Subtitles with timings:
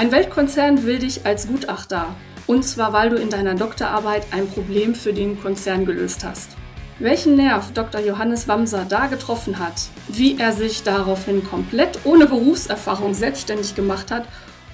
[0.00, 2.16] Ein Weltkonzern will dich als Gutachter.
[2.46, 6.56] Und zwar, weil du in deiner Doktorarbeit ein Problem für den Konzern gelöst hast.
[6.98, 8.00] Welchen Nerv Dr.
[8.00, 14.26] Johannes Wamser da getroffen hat, wie er sich daraufhin komplett ohne Berufserfahrung selbstständig gemacht hat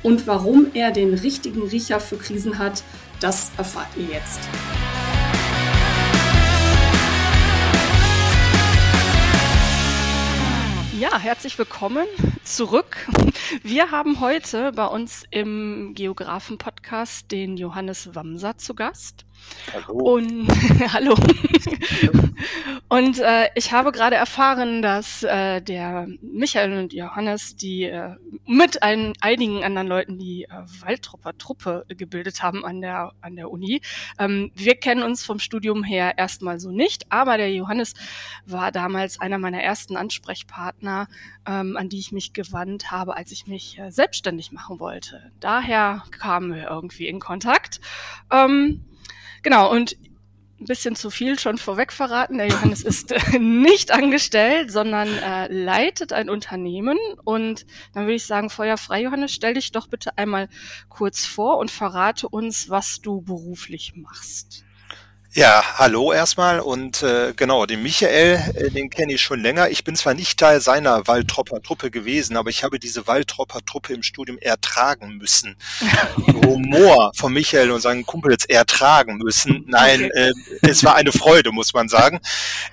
[0.04, 2.84] und warum er den richtigen Riecher für Krisen hat,
[3.18, 4.38] das erfahrt ihr jetzt.
[11.00, 12.06] Ja, herzlich willkommen
[12.46, 13.08] zurück.
[13.62, 19.26] Wir haben heute bei uns im Geografen-Podcast den Johannes Wamser zu Gast.
[19.72, 20.14] Hallo.
[20.14, 20.48] Und
[20.92, 21.14] hallo.
[22.88, 28.14] und äh, ich habe gerade erfahren, dass äh, der Michael und Johannes, die äh,
[28.46, 30.48] mit ein, einigen anderen Leuten die äh,
[30.80, 33.80] Waldtropper Truppe gebildet haben an der an der Uni.
[34.18, 37.94] Ähm, wir kennen uns vom Studium her erstmal so nicht, aber der Johannes
[38.46, 41.08] war damals einer meiner ersten Ansprechpartner,
[41.46, 45.32] ähm, an die ich mich gewandt habe, als ich mich äh, selbstständig machen wollte.
[45.40, 47.80] Daher kamen wir irgendwie in Kontakt.
[48.30, 48.84] Ähm,
[49.46, 49.96] Genau, und
[50.60, 52.38] ein bisschen zu viel schon vorweg verraten.
[52.38, 56.98] Der Johannes ist äh, nicht angestellt, sondern äh, leitet ein Unternehmen.
[57.22, 60.48] Und dann würde ich sagen, feuerfrei, Johannes, stell dich doch bitte einmal
[60.88, 64.64] kurz vor und verrate uns, was du beruflich machst.
[65.36, 69.68] Ja, hallo erstmal und äh, genau, den Michael, äh, den kenne ich schon länger.
[69.68, 74.38] Ich bin zwar nicht Teil seiner Waldtropper-Truppe gewesen, aber ich habe diese Waldtropper-Truppe im Studium
[74.38, 75.56] ertragen müssen.
[76.46, 79.66] Humor von Michael und seinen Kumpels ertragen müssen.
[79.66, 80.32] Nein, okay.
[80.62, 82.20] äh, es war eine Freude, muss man sagen.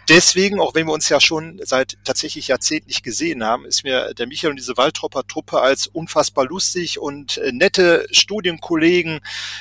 [0.08, 4.14] Deswegen, auch wenn wir uns ja schon seit tatsächlich Jahrzehnten nicht gesehen haben, ist mir
[4.14, 9.20] der Michael und diese Waldtropper-Truppe als unfassbar lustig und äh, nette Studienkollegen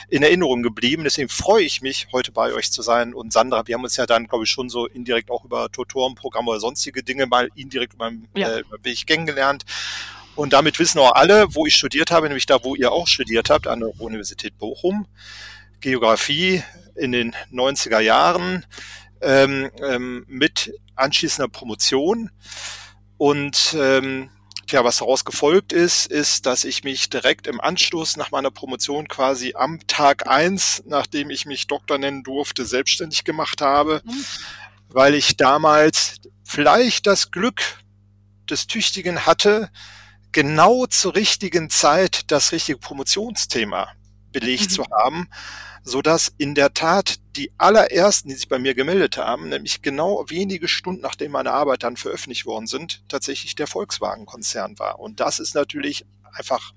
[0.09, 1.03] in Erinnerung geblieben.
[1.03, 3.15] Deswegen freue ich mich, heute bei euch zu sein sein.
[3.15, 6.51] Und Sandra, wir haben uns ja dann, glaube ich, schon so indirekt auch über Tutorenprogramme
[6.51, 8.59] oder sonstige Dinge mal indirekt über den ja.
[8.59, 9.65] äh, Weg kennengelernt.
[10.35, 13.51] Und damit wissen auch alle, wo ich studiert habe, nämlich da, wo ihr auch studiert
[13.51, 15.07] habt, an der Universität Bochum.
[15.81, 16.63] Geografie
[16.95, 18.65] in den 90er Jahren
[19.21, 22.31] ähm, ähm, mit anschließender Promotion.
[23.19, 24.31] Und ähm,
[24.73, 29.07] Tja, was daraus gefolgt ist, ist, dass ich mich direkt im Anschluss nach meiner Promotion
[29.07, 34.25] quasi am Tag eins, nachdem ich mich Doktor nennen durfte, selbstständig gemacht habe, mhm.
[34.89, 37.83] weil ich damals vielleicht das Glück
[38.49, 39.71] des Tüchtigen hatte,
[40.33, 43.93] genau zur richtigen Zeit das richtige Promotionsthema
[44.33, 44.75] belegt mhm.
[44.75, 45.29] zu haben
[45.85, 50.25] so dass in der Tat die allerersten, die sich bei mir gemeldet haben, nämlich genau
[50.29, 55.01] wenige Stunden nachdem meine Arbeit dann veröffentlicht worden sind, tatsächlich der Volkswagen-Konzern war.
[55.01, 56.73] Und das ist natürlich einfach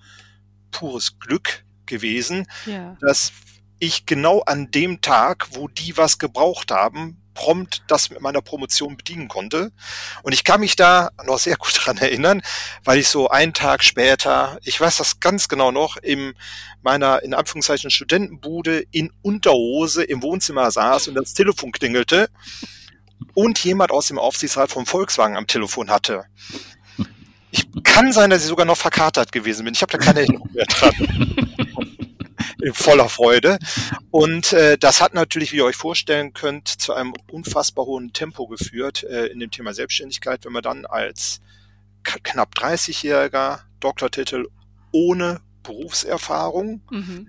[0.71, 2.97] pures Glück gewesen, ja.
[3.01, 3.31] dass
[3.77, 8.97] ich genau an dem Tag, wo die was gebraucht haben, prompt das mit meiner Promotion
[8.97, 9.72] bedienen konnte.
[10.23, 12.41] Und ich kann mich da noch sehr gut dran erinnern,
[12.84, 16.34] weil ich so einen Tag später, ich weiß das ganz genau noch, in
[16.81, 22.29] meiner, in Anführungszeichen, Studentenbude in Unterhose im Wohnzimmer saß und das Telefon klingelte
[23.35, 26.25] und jemand aus dem Aufsichtsrat vom Volkswagen am Telefon hatte.
[27.52, 29.73] Ich kann sein, dass ich sogar noch verkatert gewesen bin.
[29.73, 31.56] Ich habe da keine Erinnerung mehr dran.
[32.73, 33.57] voller Freude.
[34.11, 38.47] Und äh, das hat natürlich, wie ihr euch vorstellen könnt, zu einem unfassbar hohen Tempo
[38.47, 41.41] geführt äh, in dem Thema Selbstständigkeit, wenn man dann als
[42.03, 44.47] knapp 30-jähriger Doktortitel
[44.91, 47.27] ohne Berufserfahrung mhm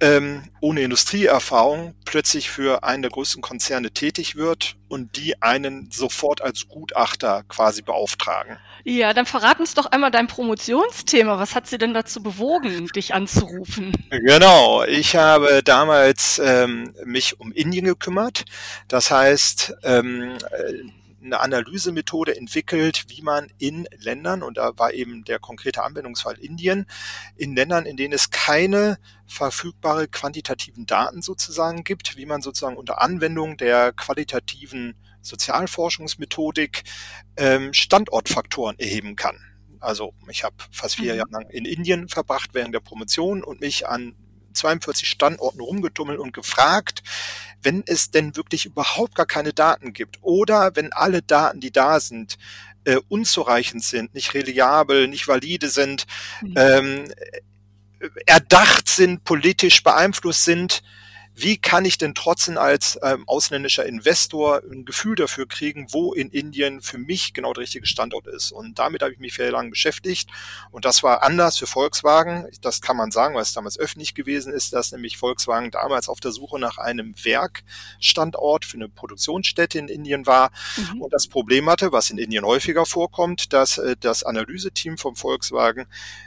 [0.00, 6.40] ähm, ohne Industrieerfahrung plötzlich für einen der größten Konzerne tätig wird und die einen sofort
[6.40, 8.58] als Gutachter quasi beauftragen.
[8.84, 11.38] Ja, dann verrat uns doch einmal dein Promotionsthema.
[11.38, 13.92] Was hat sie denn dazu bewogen, dich anzurufen?
[14.10, 18.44] Genau, ich habe damals ähm, mich um Indien gekümmert.
[18.88, 20.38] Das heißt, ähm,
[21.22, 26.86] eine Analysemethode entwickelt, wie man in Ländern, und da war eben der konkrete Anwendungsfall Indien,
[27.36, 33.00] in Ländern, in denen es keine verfügbare quantitativen Daten sozusagen gibt, wie man sozusagen unter
[33.00, 36.84] Anwendung der qualitativen Sozialforschungsmethodik
[37.36, 39.38] ähm, Standortfaktoren erheben kann.
[39.80, 41.18] Also ich habe fast vier mhm.
[41.18, 44.14] Jahre lang in Indien verbracht während der Promotion und mich an
[44.58, 47.02] 42 Standorten rumgetummelt und gefragt,
[47.62, 52.00] wenn es denn wirklich überhaupt gar keine Daten gibt oder wenn alle Daten, die da
[52.00, 52.38] sind,
[52.84, 56.06] äh, unzureichend sind, nicht reliabel, nicht valide sind,
[56.40, 56.54] mhm.
[56.56, 57.04] ähm,
[58.26, 60.82] erdacht sind, politisch beeinflusst sind,
[61.40, 66.30] wie kann ich denn trotzdem als ähm, ausländischer Investor ein Gefühl dafür kriegen, wo in
[66.30, 68.50] Indien für mich genau der richtige Standort ist?
[68.50, 70.28] Und damit habe ich mich sehr lange beschäftigt.
[70.72, 72.48] Und das war anders für Volkswagen.
[72.60, 76.18] Das kann man sagen, weil es damals öffentlich gewesen ist, dass nämlich Volkswagen damals auf
[76.18, 81.02] der Suche nach einem Werkstandort für eine Produktionsstätte in Indien war mhm.
[81.02, 85.86] und das Problem hatte, was in Indien häufiger vorkommt, dass äh, das Analyseteam vom Volkswagen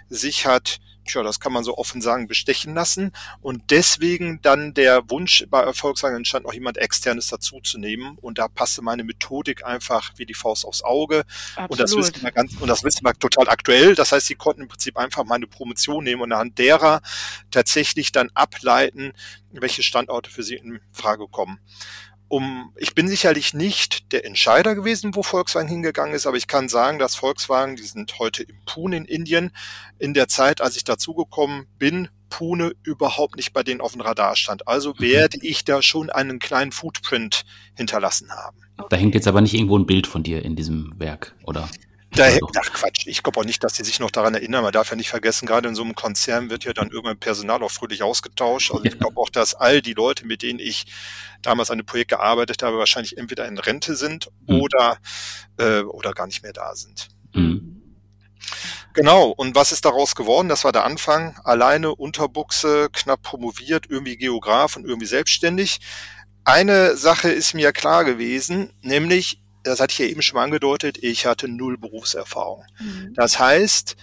[0.09, 3.11] sich hat tja, das kann man so offen sagen, bestechen lassen.
[3.41, 8.17] Und deswegen dann der Wunsch bei Erfolgswagen entstand, noch jemand externes dazuzunehmen.
[8.21, 11.23] Und da passte meine Methodik einfach wie die Faust aufs Auge.
[11.55, 11.71] Absolut.
[11.71, 13.95] Und das wissen wir ganz, und das wissen wir total aktuell.
[13.95, 17.01] Das heißt, sie konnten im Prinzip einfach meine Promotion nehmen und anhand derer
[17.49, 19.13] tatsächlich dann ableiten,
[19.51, 21.59] welche Standorte für sie in Frage kommen
[22.31, 26.69] um, ich bin sicherlich nicht der Entscheider gewesen, wo Volkswagen hingegangen ist, aber ich kann
[26.69, 29.51] sagen, dass Volkswagen, die sind heute im Pune in Indien,
[29.99, 34.37] in der Zeit, als ich dazugekommen bin, Pune überhaupt nicht bei denen auf dem Radar
[34.37, 34.65] stand.
[34.65, 35.01] Also mhm.
[35.01, 37.43] werde ich da schon einen kleinen Footprint
[37.75, 38.57] hinterlassen haben.
[38.89, 41.69] Da hängt jetzt aber nicht irgendwo ein Bild von dir in diesem Werk, oder?
[42.13, 44.63] Da, ach Quatsch, ich glaube auch nicht, dass die sich noch daran erinnern.
[44.63, 47.63] Man darf ja nicht vergessen, gerade in so einem Konzern wird ja dann irgendwann Personal
[47.63, 48.71] auch fröhlich ausgetauscht.
[48.71, 50.85] Also ich glaube auch, dass all die Leute, mit denen ich
[51.41, 54.59] damals an dem Projekt gearbeitet habe, wahrscheinlich entweder in Rente sind mhm.
[54.61, 54.97] oder,
[55.57, 57.07] äh, oder gar nicht mehr da sind.
[57.33, 57.81] Mhm.
[58.93, 60.49] Genau, und was ist daraus geworden?
[60.49, 61.39] Das war der Anfang.
[61.45, 65.79] Alleine Unterbuchse, knapp promoviert, irgendwie Geograf und irgendwie selbstständig.
[66.43, 70.97] Eine Sache ist mir klar gewesen, nämlich das hatte ich ja eben schon mal angedeutet,
[71.01, 72.65] ich hatte null Berufserfahrung.
[72.79, 73.13] Mhm.
[73.15, 73.95] Das heißt,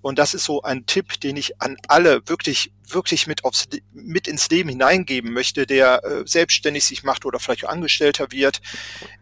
[0.00, 4.28] und das ist so ein Tipp, den ich an alle wirklich, wirklich mit, aufs, mit
[4.28, 8.60] ins Leben hineingeben möchte, der äh, selbstständig sich macht oder vielleicht auch Angestellter wird,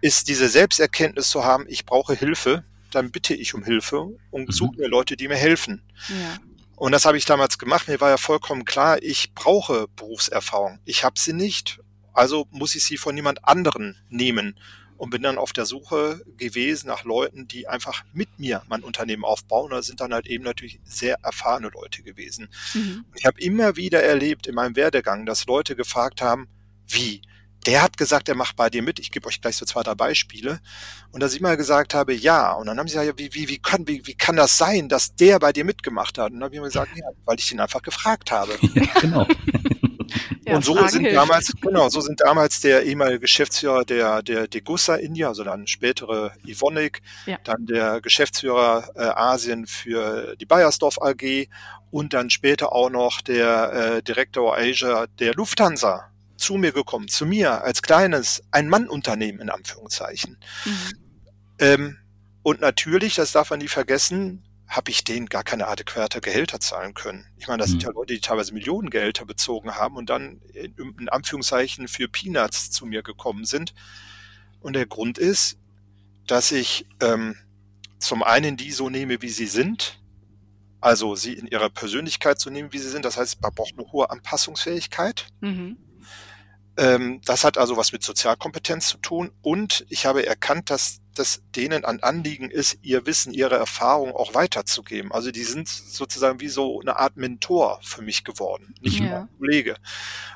[0.00, 4.52] ist diese Selbsterkenntnis zu haben, ich brauche Hilfe, dann bitte ich um Hilfe und mhm.
[4.52, 5.82] suche mir Leute, die mir helfen.
[6.08, 6.38] Ja.
[6.76, 7.88] Und das habe ich damals gemacht.
[7.88, 10.78] Mir war ja vollkommen klar, ich brauche Berufserfahrung.
[10.84, 11.80] Ich habe sie nicht,
[12.12, 14.58] also muss ich sie von jemand anderen nehmen
[14.96, 19.25] und bin dann auf der Suche gewesen nach Leuten, die einfach mit mir mein Unternehmen
[19.25, 19.70] aufbauen.
[19.70, 22.48] Da sind dann halt eben natürlich sehr erfahrene Leute gewesen.
[22.75, 23.04] Mhm.
[23.14, 26.48] Ich habe immer wieder erlebt in meinem Werdegang, dass Leute gefragt haben,
[26.88, 27.22] wie?
[27.66, 29.00] Der hat gesagt, er macht bei dir mit.
[29.00, 30.60] Ich gebe euch gleich so zwei, drei Beispiele.
[31.10, 32.52] Und dass ich immer gesagt habe, ja.
[32.52, 35.16] Und dann haben sie gesagt, wie, wie, wie, kann, wie, wie kann das sein, dass
[35.16, 36.31] der bei dir mitgemacht hat?
[36.31, 38.56] Und dann habe ich immer gesagt, ja, weil ich ihn einfach gefragt habe.
[38.75, 39.26] Ja, genau.
[40.46, 41.16] Ja, und so Fragen sind hilft.
[41.16, 46.32] damals, genau, so sind damals der ehemalige Geschäftsführer der, der Degussa India, also dann spätere
[46.46, 47.38] Ivonic, ja.
[47.43, 51.48] dann der Geschäftsführer äh, Asien für die Bayersdorf AG
[51.90, 57.26] und dann später auch noch der äh, Direktor Asia der Lufthansa zu mir gekommen, zu
[57.26, 60.38] mir als kleines Ein-Mann-Unternehmen in Anführungszeichen.
[60.64, 60.72] Mhm.
[61.58, 61.96] Ähm,
[62.42, 66.94] und natürlich, das darf man nie vergessen, habe ich denen gar keine adäquate Gehälter zahlen
[66.94, 67.26] können.
[67.36, 67.72] Ich meine, das mhm.
[67.72, 72.70] sind ja Leute, die teilweise Millionengehälter bezogen haben und dann in, in Anführungszeichen für Peanuts
[72.70, 73.74] zu mir gekommen sind.
[74.60, 75.58] Und der Grund ist,
[76.26, 77.36] dass ich ähm,
[77.98, 80.00] zum einen die so nehme, wie sie sind,
[80.80, 83.04] also sie in ihrer Persönlichkeit zu so nehmen, wie sie sind.
[83.04, 85.26] Das heißt, man braucht eine hohe Anpassungsfähigkeit.
[85.40, 85.78] Mhm.
[86.76, 89.32] Ähm, das hat also was mit Sozialkompetenz zu tun.
[89.42, 94.34] Und ich habe erkannt, dass das denen an Anliegen ist, ihr Wissen, ihre Erfahrung auch
[94.34, 95.12] weiterzugeben.
[95.12, 99.04] Also die sind sozusagen wie so eine Art Mentor für mich geworden, nicht ja.
[99.04, 99.76] nur ein Kollege.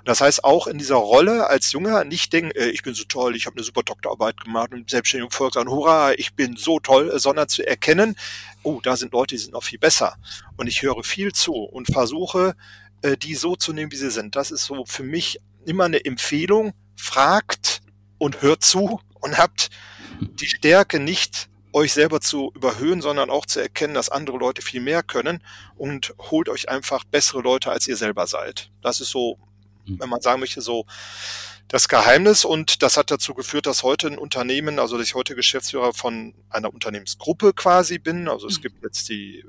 [0.04, 3.36] Das heißt auch in dieser Rolle als Junger nicht denken, äh, ich bin so toll,
[3.36, 7.12] ich habe eine super Doktorarbeit gemacht und selbstständig Volk sagen, hurra, ich bin so toll,
[7.18, 8.16] sondern zu erkennen,
[8.62, 10.16] oh, da sind Leute, die sind noch viel besser.
[10.56, 12.54] Und ich höre viel zu und versuche,
[13.02, 14.36] äh, die so zu nehmen, wie sie sind.
[14.36, 16.72] Das ist so für mich immer eine Empfehlung.
[16.96, 17.80] Fragt
[18.18, 19.70] und hört zu und habt
[20.20, 24.80] die Stärke nicht euch selber zu überhöhen, sondern auch zu erkennen, dass andere Leute viel
[24.80, 25.42] mehr können
[25.76, 28.70] und holt euch einfach bessere Leute, als ihr selber seid.
[28.82, 29.38] Das ist so,
[29.86, 30.00] hm.
[30.00, 30.86] wenn man sagen möchte, so
[31.68, 35.36] das Geheimnis und das hat dazu geführt, dass heute ein Unternehmen, also dass ich heute
[35.36, 38.28] Geschäftsführer von einer Unternehmensgruppe quasi bin.
[38.28, 38.62] Also es hm.
[38.62, 39.44] gibt jetzt die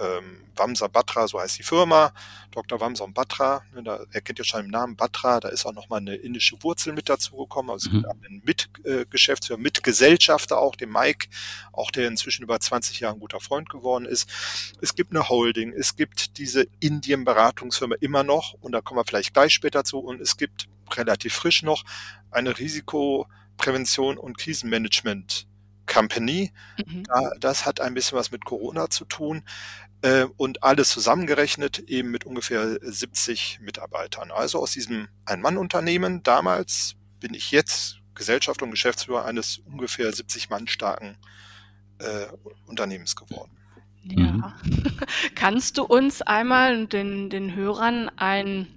[0.00, 2.12] ähm, Wamsa Batra, so heißt die Firma,
[2.50, 2.80] Dr.
[2.80, 6.00] Wamsa und Batra, ne, da erkennt ihr schon im Namen Batra, da ist auch nochmal
[6.00, 8.04] eine indische Wurzel mit dazu gekommen, also mhm.
[8.06, 11.28] einen Mitgeschäftsführer, äh, Mitgesellschafter auch, den Mike,
[11.72, 14.28] auch der inzwischen über 20 Jahre ein guter Freund geworden ist.
[14.80, 19.34] Es gibt eine Holding, es gibt diese Indien-Beratungsfirma immer noch und da kommen wir vielleicht
[19.34, 21.84] gleich später zu und es gibt relativ frisch noch
[22.30, 25.47] eine Risikoprävention und Krisenmanagement
[25.88, 26.52] Company.
[26.86, 27.02] Mhm.
[27.04, 29.42] Da, das hat ein bisschen was mit Corona zu tun
[30.02, 34.30] äh, und alles zusammengerechnet eben mit ungefähr 70 Mitarbeitern.
[34.30, 40.68] Also aus diesem Ein-Mann-Unternehmen damals bin ich jetzt Gesellschaft und Geschäftsführer eines ungefähr 70 Mann
[40.68, 41.16] starken
[41.98, 42.26] äh,
[42.66, 43.56] Unternehmens geworden.
[44.02, 44.54] Ja.
[44.64, 44.98] Mhm.
[45.34, 48.68] Kannst du uns einmal den, den Hörern ein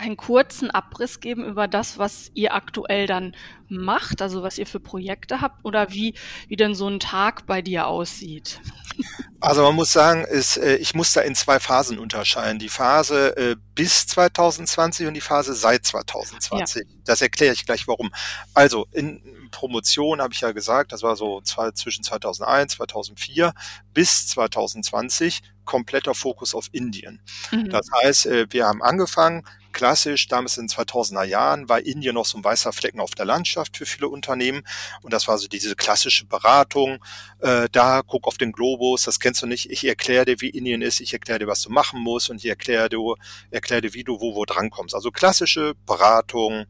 [0.00, 3.36] einen kurzen Abriss geben über das, was ihr aktuell dann
[3.68, 6.14] macht, also was ihr für Projekte habt oder wie,
[6.48, 8.60] wie denn so ein Tag bei dir aussieht?
[9.42, 12.58] Also man muss sagen, ist, äh, ich muss da in zwei Phasen unterscheiden.
[12.58, 16.82] Die Phase äh, bis 2020 und die Phase seit 2020.
[16.86, 16.94] Ja.
[17.06, 18.12] Das erkläre ich gleich warum.
[18.52, 23.52] Also in, Promotion, habe ich ja gesagt, das war so zwei, zwischen 2001, 2004
[23.92, 27.20] bis 2020, kompletter Fokus auf Indien.
[27.50, 27.70] Mhm.
[27.70, 32.26] Das heißt, äh, wir haben angefangen, klassisch, damals in den 2000er Jahren war Indien noch
[32.26, 34.62] so ein weißer Flecken auf der Landschaft für viele Unternehmen.
[35.02, 36.98] Und das war so diese klassische Beratung.
[37.38, 39.70] Äh, da guck auf den Globus, das kennst du nicht.
[39.70, 41.00] Ich erkläre dir, wie Indien ist.
[41.00, 42.30] Ich erkläre dir, was du machen musst.
[42.30, 43.14] Und ich erkläre dir,
[43.50, 44.94] erkläre dir, wie du wo, wo drankommst.
[44.94, 46.66] Also klassische Beratung,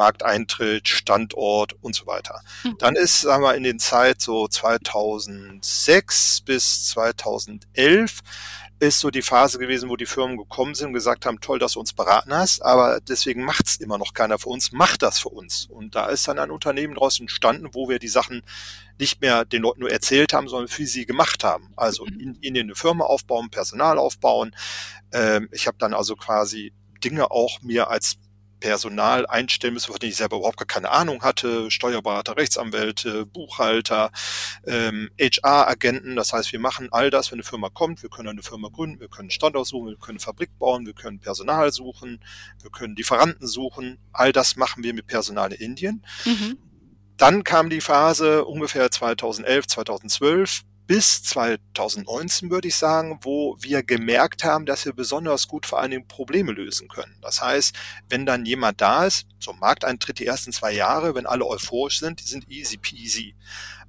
[0.00, 2.40] Markteintritt, Standort und so weiter.
[2.64, 2.78] Mhm.
[2.78, 8.20] Dann ist, sagen wir, in den Zeit so 2006 bis 2011
[8.78, 11.72] ist so die Phase gewesen, wo die Firmen gekommen sind und gesagt haben, toll, dass
[11.72, 15.28] du uns beraten hast, aber deswegen macht's immer noch keiner für uns, macht das für
[15.28, 15.66] uns.
[15.66, 18.42] Und da ist dann ein Unternehmen daraus entstanden, wo wir die Sachen
[18.98, 21.74] nicht mehr den Leuten nur erzählt haben, sondern für sie gemacht haben.
[21.76, 22.20] Also mhm.
[22.20, 24.56] in, in eine Firma aufbauen, Personal aufbauen.
[25.12, 26.72] Ähm, ich habe dann also quasi
[27.04, 28.16] Dinge auch mir als
[28.60, 34.12] Personal einstellen müssen, von denen ich selber überhaupt gar keine Ahnung hatte, Steuerberater, Rechtsanwälte, Buchhalter,
[34.66, 36.16] ähm, HR-Agenten.
[36.16, 38.02] Das heißt, wir machen all das, wenn eine Firma kommt.
[38.02, 41.18] Wir können eine Firma gründen, wir können Standort suchen, wir können Fabrik bauen, wir können
[41.18, 42.22] Personal suchen,
[42.62, 43.98] wir können Lieferanten suchen.
[44.12, 46.04] All das machen wir mit Personal in Indien.
[46.24, 46.58] Mhm.
[47.16, 54.42] Dann kam die Phase ungefähr 2011, 2012, bis 2019, würde ich sagen, wo wir gemerkt
[54.42, 57.14] haben, dass wir besonders gut vor allen Dingen Probleme lösen können.
[57.22, 57.76] Das heißt,
[58.08, 62.18] wenn dann jemand da ist, zum Markteintritt die ersten zwei Jahre, wenn alle euphorisch sind,
[62.18, 63.36] die sind easy peasy.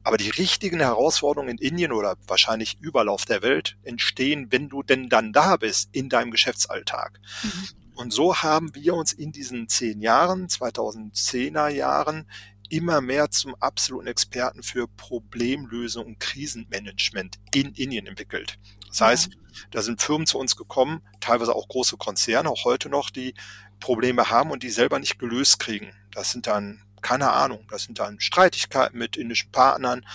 [0.04, 4.84] Aber die richtigen Herausforderungen in Indien oder wahrscheinlich überall auf der Welt entstehen, wenn du
[4.84, 7.20] denn dann da bist in deinem Geschäftsalltag.
[7.42, 7.68] Mhm.
[7.96, 12.28] Und so haben wir uns in diesen zehn Jahren, 2010er Jahren,
[12.72, 18.58] immer mehr zum absoluten Experten für Problemlösung und Krisenmanagement in Indien entwickelt.
[18.88, 19.30] Das heißt,
[19.72, 23.34] da sind Firmen zu uns gekommen, teilweise auch große Konzerne, auch heute noch, die
[23.80, 25.94] Probleme haben und die selber nicht gelöst kriegen.
[26.12, 30.06] Das sind dann, keine Ahnung, das sind dann Streitigkeiten mit indischen Partnern.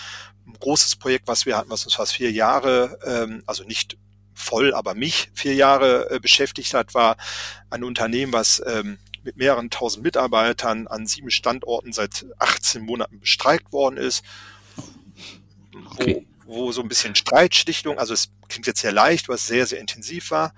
[0.47, 3.97] Ein großes Projekt, was wir hatten, was uns fast vier Jahre, ähm, also nicht
[4.33, 7.17] voll, aber mich vier Jahre äh, beschäftigt hat, war
[7.69, 13.73] ein Unternehmen, was ähm, mit mehreren tausend Mitarbeitern an sieben Standorten seit 18 Monaten bestreikt
[13.73, 14.23] worden ist,
[15.91, 16.25] okay.
[16.45, 19.79] wo, wo so ein bisschen Streitschlichtung, also es klingt jetzt sehr leicht, was sehr, sehr
[19.79, 20.53] intensiv war.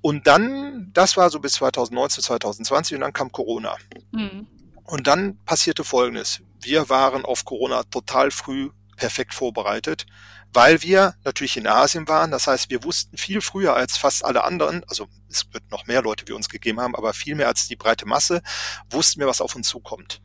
[0.00, 3.76] Und dann, das war so bis 2019, 2020 und dann kam Corona.
[4.12, 4.46] Mhm.
[4.84, 6.40] Und dann passierte Folgendes.
[6.58, 10.06] Wir waren auf Corona total früh perfekt vorbereitet
[10.52, 12.30] weil wir natürlich in Asien waren.
[12.30, 16.02] Das heißt, wir wussten viel früher als fast alle anderen, also es wird noch mehr
[16.02, 18.42] Leute wie uns gegeben haben, aber viel mehr als die breite Masse,
[18.90, 20.22] wussten wir, was auf uns zukommt.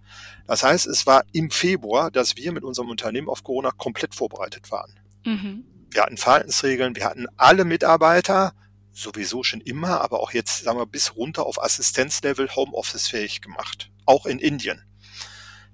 [0.48, 4.72] Das heißt, es war im Februar, dass wir mit unserem Unternehmen auf Corona komplett vorbereitet
[4.72, 5.00] waren.
[5.26, 5.66] Mhm.
[5.92, 8.54] Wir hatten Verhaltensregeln, wir hatten alle Mitarbeiter,
[8.92, 13.92] sowieso schon immer, aber auch jetzt, sagen wir, bis runter auf Assistenzlevel Homeoffice fähig gemacht.
[14.06, 14.84] Auch in Indien.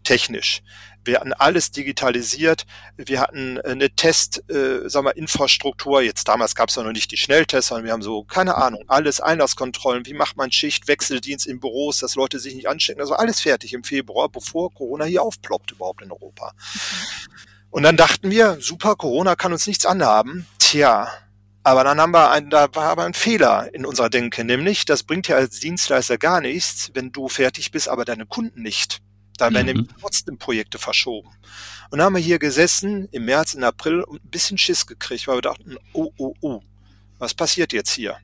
[0.04, 0.62] Technisch.
[1.04, 2.66] Wir hatten alles digitalisiert.
[2.96, 6.02] Wir hatten eine Test, äh, sagen wir, Infrastruktur.
[6.02, 8.84] Jetzt damals gab es ja noch nicht die Schnelltests, sondern wir haben so, keine Ahnung,
[8.88, 10.06] alles Einlasskontrollen.
[10.06, 13.02] Wie macht man Schicht, Wechseldienst in Büros, dass Leute sich nicht anstecken.
[13.02, 16.54] Also alles fertig im Februar, bevor Corona hier aufploppt überhaupt in Europa.
[17.72, 20.46] Und dann dachten wir, super, Corona kann uns nichts anhaben.
[20.60, 21.10] Tja,
[21.64, 25.04] aber dann haben wir ein, da war aber ein Fehler in unserer Denke, nämlich, das
[25.04, 29.02] bringt ja als Dienstleister gar nichts, wenn du fertig bist, aber deine Kunden nicht.
[29.42, 29.88] Dann werden mhm.
[30.00, 31.30] trotzdem Projekte verschoben.
[31.90, 35.28] Und dann haben wir hier gesessen im März, im April und ein bisschen Schiss gekriegt,
[35.28, 36.62] weil wir dachten, oh, oh, oh,
[37.18, 38.18] was passiert jetzt hier?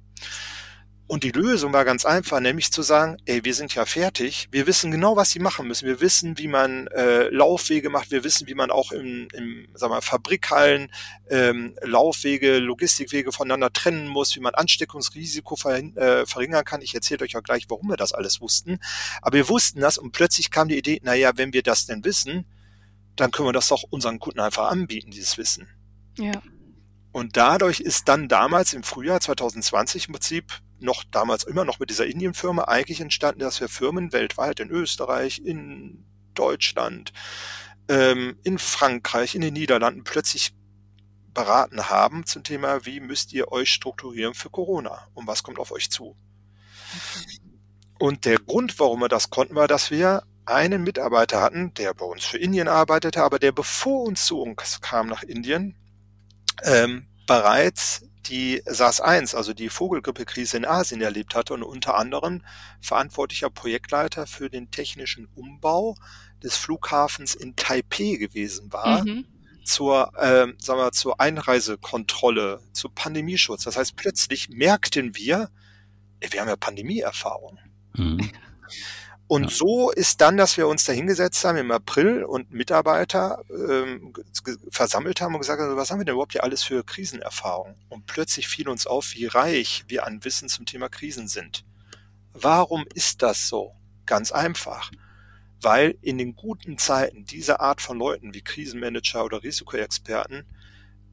[1.07, 4.67] Und die Lösung war ganz einfach, nämlich zu sagen, ey, wir sind ja fertig, wir
[4.67, 5.87] wissen genau, was sie machen müssen.
[5.87, 9.93] Wir wissen, wie man äh, Laufwege macht, wir wissen, wie man auch im, im sagen
[9.93, 10.91] wir, Fabrikhallen
[11.29, 16.81] ähm, Laufwege, Logistikwege voneinander trennen muss, wie man Ansteckungsrisiko verhin, äh, verringern kann.
[16.81, 18.79] Ich erzähle euch ja gleich, warum wir das alles wussten.
[19.21, 22.45] Aber wir wussten das und plötzlich kam die Idee, naja, wenn wir das denn wissen,
[23.15, 25.69] dann können wir das doch unseren Kunden einfach anbieten, dieses Wissen.
[26.17, 26.41] Ja.
[27.13, 31.89] Und dadurch ist dann damals im Frühjahr 2020 im Prinzip noch damals immer noch mit
[31.89, 37.13] dieser Indienfirma eigentlich entstanden, dass wir Firmen weltweit in Österreich, in Deutschland,
[37.87, 40.53] ähm, in Frankreich, in den Niederlanden plötzlich
[41.33, 45.71] beraten haben zum Thema, wie müsst ihr euch strukturieren für Corona und was kommt auf
[45.71, 46.15] euch zu.
[47.99, 52.05] Und der Grund, warum wir das konnten, war, dass wir einen Mitarbeiter hatten, der bei
[52.05, 55.75] uns für Indien arbeitete, aber der bevor uns zu uns kam nach Indien,
[56.63, 62.43] ähm, bereits die SARS-1, also die Vogelgrippekrise in Asien erlebt hatte und unter anderem
[62.81, 65.95] verantwortlicher Projektleiter für den technischen Umbau
[66.43, 69.03] des Flughafens in Taipei gewesen war.
[69.03, 69.25] Mhm.
[69.63, 73.65] Zur, äh, sagen wir, zur Einreisekontrolle, zu Pandemieschutz.
[73.65, 75.49] Das heißt, plötzlich merkten wir,
[76.21, 77.59] wir haben ja Pandemieerfahrung.
[77.93, 78.31] Mhm.
[79.27, 79.49] Und ja.
[79.49, 84.13] so ist dann, dass wir uns da hingesetzt haben im April und Mitarbeiter ähm,
[84.71, 87.75] versammelt haben und gesagt haben, was haben wir denn überhaupt hier alles für Krisenerfahrung?
[87.89, 91.65] Und plötzlich fiel uns auf, wie reich wir an Wissen zum Thema Krisen sind.
[92.33, 93.73] Warum ist das so?
[94.05, 94.91] Ganz einfach.
[95.59, 100.45] Weil in den guten Zeiten diese Art von Leuten wie Krisenmanager oder Risikoexperten,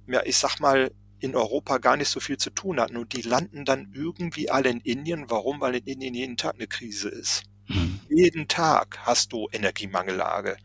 [0.06, 2.96] ja, ich sag mal, in Europa gar nicht so viel zu tun hatten.
[2.96, 5.30] Und die landen dann irgendwie alle in Indien.
[5.30, 5.60] Warum?
[5.60, 7.44] Weil in Indien jeden Tag eine Krise ist.
[7.66, 8.00] Mhm.
[8.08, 10.56] Jeden Tag hast du Energiemangellage.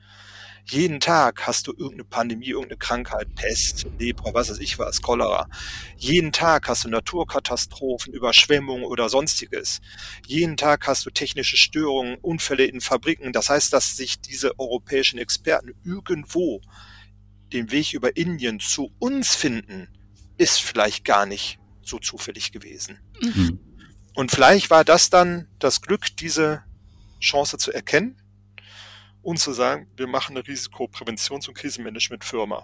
[0.71, 5.49] Jeden Tag hast du irgendeine Pandemie, irgendeine Krankheit, Pest, Lepra, was weiß ich was, Cholera.
[5.97, 9.81] Jeden Tag hast du Naturkatastrophen, Überschwemmungen oder sonstiges.
[10.27, 13.33] Jeden Tag hast du technische Störungen, Unfälle in Fabriken.
[13.33, 16.61] Das heißt, dass sich diese europäischen Experten irgendwo
[17.51, 19.87] den Weg über Indien zu uns finden,
[20.37, 22.99] ist vielleicht gar nicht so zufällig gewesen.
[23.21, 23.59] Mhm.
[24.13, 26.63] Und vielleicht war das dann das Glück, diese
[27.19, 28.21] Chance zu erkennen
[29.21, 32.63] und zu sagen, wir machen eine Risikopräventions- und Krisenmanagement-Firma.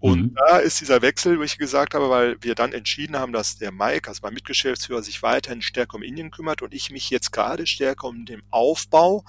[0.00, 0.34] Und mhm.
[0.34, 3.70] da ist dieser Wechsel, wo ich gesagt habe, weil wir dann entschieden haben, dass der
[3.70, 7.66] Mike, also mein Mitgeschäftsführer, sich weiterhin stärker um Indien kümmert und ich mich jetzt gerade
[7.66, 9.24] stärker um den Aufbau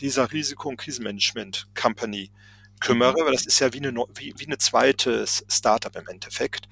[0.00, 2.30] dieser Risiko- und Krisenmanagement-Company
[2.80, 3.26] kümmere, mhm.
[3.26, 6.68] weil das ist ja wie eine, wie, wie eine zweites Startup im Endeffekt.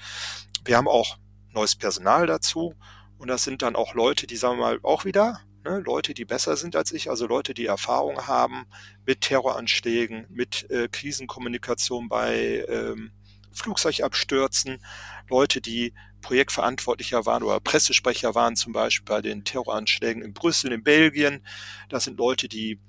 [0.64, 1.18] Wir haben auch
[1.52, 2.74] neues Personal dazu
[3.18, 6.24] und das sind dann auch Leute, die sagen wir mal auch wieder ne, Leute, die
[6.24, 8.66] besser sind als ich, also Leute, die Erfahrung haben
[9.06, 13.12] mit Terroranschlägen, mit äh, Krisenkommunikation bei ähm,
[13.52, 14.82] Flugzeugabstürzen,
[15.28, 15.92] Leute, die
[16.22, 21.44] Projektverantwortlicher waren oder Pressesprecher waren, zum Beispiel bei den Terroranschlägen in Brüssel, in Belgien.
[21.88, 22.80] Das sind Leute, die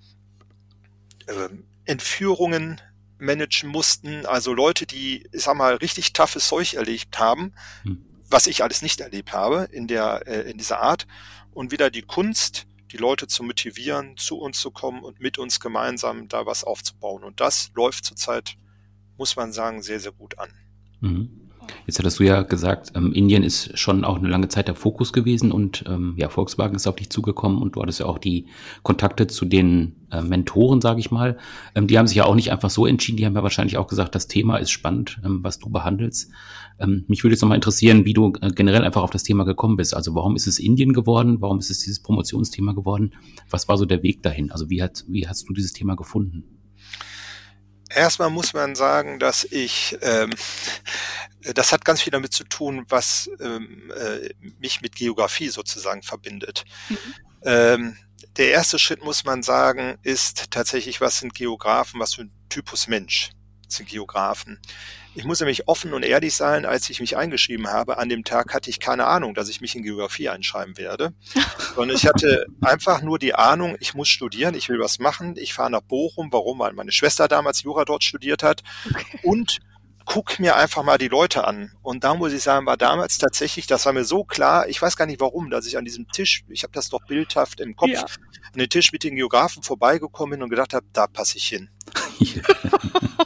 [1.27, 1.49] äh,
[1.85, 2.79] Entführungen
[3.17, 7.53] managen mussten, also Leute, die, ich sag mal, richtig toughes Zeug erlebt haben,
[7.83, 8.05] hm.
[8.29, 11.07] was ich alles nicht erlebt habe in der, äh, in dieser Art
[11.53, 15.59] und wieder die Kunst, die Leute zu motivieren, zu uns zu kommen und mit uns
[15.59, 17.23] gemeinsam da was aufzubauen.
[17.23, 18.55] Und das läuft zurzeit,
[19.17, 20.49] muss man sagen, sehr, sehr gut an.
[20.99, 21.42] Mhm.
[21.85, 25.13] Jetzt hattest du ja gesagt, ähm, Indien ist schon auch eine lange Zeit der Fokus
[25.13, 28.47] gewesen und ähm, ja, Volkswagen ist auf dich zugekommen und du hattest ja auch die
[28.83, 31.37] Kontakte zu den äh, Mentoren, sage ich mal.
[31.75, 33.87] Ähm, die haben sich ja auch nicht einfach so entschieden, die haben ja wahrscheinlich auch
[33.87, 36.31] gesagt, das Thema ist spannend, ähm, was du behandelst.
[36.79, 39.75] Ähm, mich würde jetzt nochmal interessieren, wie du äh, generell einfach auf das Thema gekommen
[39.75, 39.95] bist.
[39.95, 41.41] Also warum ist es Indien geworden?
[41.41, 43.13] Warum ist es dieses Promotionsthema geworden?
[43.49, 44.51] Was war so der Weg dahin?
[44.51, 46.52] Also wie, hat, wie hast du dieses Thema gefunden?
[47.95, 50.31] Erstmal muss man sagen, dass ich, ähm,
[51.53, 54.29] das hat ganz viel damit zu tun, was ähm, äh,
[54.59, 56.63] mich mit Geografie sozusagen verbindet.
[56.89, 56.97] Mhm.
[57.43, 57.97] Ähm,
[58.37, 62.87] der erste Schritt, muss man sagen, ist tatsächlich, was sind Geografen, was für ein Typus
[62.87, 63.31] Mensch
[63.67, 64.59] sind Geografen.
[65.15, 68.53] Ich muss nämlich offen und ehrlich sein, als ich mich eingeschrieben habe, an dem Tag
[68.53, 71.13] hatte ich keine Ahnung, dass ich mich in Geografie einschreiben werde.
[71.75, 75.53] Sondern ich hatte einfach nur die Ahnung, ich muss studieren, ich will was machen, ich
[75.53, 76.59] fahre nach Bochum, warum?
[76.59, 78.63] Weil meine Schwester damals Jura dort studiert hat.
[78.89, 79.19] Okay.
[79.23, 79.59] Und
[80.05, 81.71] guck mir einfach mal die Leute an.
[81.81, 84.97] Und da muss ich sagen, war damals tatsächlich, das war mir so klar, ich weiß
[84.97, 87.89] gar nicht warum, dass ich an diesem Tisch, ich habe das doch bildhaft im Kopf,
[87.89, 88.01] ja.
[88.01, 91.69] an den Tisch mit den Geografen vorbeigekommen bin und gedacht habe, da passe ich hin.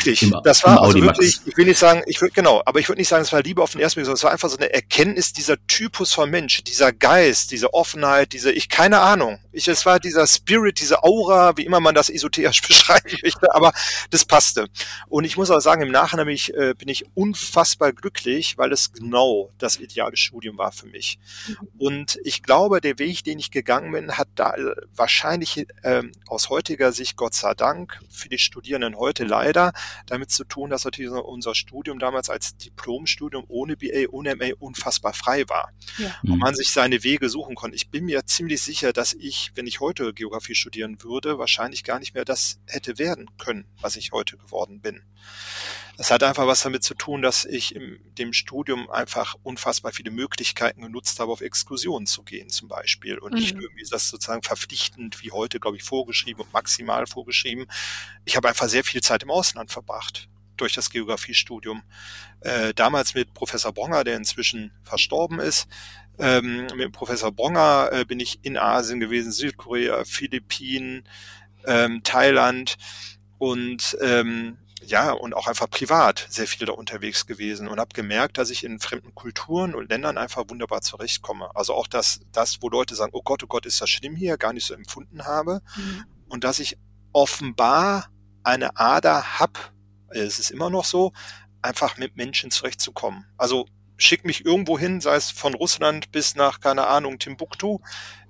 [0.00, 0.22] Wirklich.
[0.22, 3.00] Im, das war also wirklich, ich will nicht sagen, ich würde, genau, aber ich würde
[3.00, 4.72] nicht sagen, es war Liebe auf den ersten Blick, sondern es war einfach so eine
[4.72, 9.38] Erkenntnis dieser Typus von Mensch, dieser Geist, diese Offenheit, diese, ich, keine Ahnung.
[9.52, 13.72] Ich, es war dieser Spirit, diese Aura, wie immer man das esoterisch beschreiben möchte, aber
[14.10, 14.68] das passte.
[15.08, 18.72] Und ich muss auch sagen, im Nachhinein bin ich, äh, bin ich unfassbar glücklich, weil
[18.72, 21.18] es genau das ideale Studium war für mich.
[21.46, 21.56] Mhm.
[21.78, 24.54] Und ich glaube, der Weg, den ich gegangen bin, hat da
[24.94, 29.72] wahrscheinlich ähm, aus heutiger Sicht, Gott sei Dank, für die Studierenden heute leider,
[30.06, 35.12] damit zu tun, dass natürlich unser Studium damals als Diplomstudium ohne BA, ohne MA unfassbar
[35.12, 35.72] frei war.
[35.98, 36.14] Ja.
[36.22, 37.76] Und man sich seine Wege suchen konnte.
[37.76, 41.98] Ich bin mir ziemlich sicher, dass ich, wenn ich heute Geografie studieren würde, wahrscheinlich gar
[41.98, 45.02] nicht mehr das hätte werden können, was ich heute geworden bin.
[46.00, 50.10] Das hat einfach was damit zu tun, dass ich in dem Studium einfach unfassbar viele
[50.10, 53.40] Möglichkeiten genutzt habe, auf Exkursionen zu gehen zum Beispiel und mhm.
[53.40, 57.66] nicht irgendwie das sozusagen verpflichtend wie heute, glaube ich, vorgeschrieben und maximal vorgeschrieben.
[58.24, 61.82] Ich habe einfach sehr viel Zeit im Ausland verbracht durch das Geografiestudium.
[62.40, 65.68] Äh, damals mit Professor Bronger, der inzwischen verstorben ist.
[66.18, 71.06] Ähm, mit Professor Bronger äh, bin ich in Asien gewesen, Südkorea, Philippinen,
[71.66, 72.78] ähm, Thailand
[73.36, 78.38] und ähm, ja, und auch einfach privat sehr viel da unterwegs gewesen und habe gemerkt,
[78.38, 81.54] dass ich in fremden Kulturen und Ländern einfach wunderbar zurechtkomme.
[81.54, 84.38] Also auch das, das, wo Leute sagen, oh Gott, oh Gott, ist das schlimm hier,
[84.38, 85.60] gar nicht so empfunden habe.
[85.76, 86.04] Mhm.
[86.28, 86.78] Und dass ich
[87.12, 88.08] offenbar
[88.42, 89.72] eine Ader hab,
[90.08, 91.12] es ist immer noch so,
[91.62, 93.26] einfach mit Menschen zurechtzukommen.
[93.36, 93.66] Also
[93.98, 97.80] schick mich irgendwo hin, sei es von Russland bis nach, keine Ahnung, Timbuktu.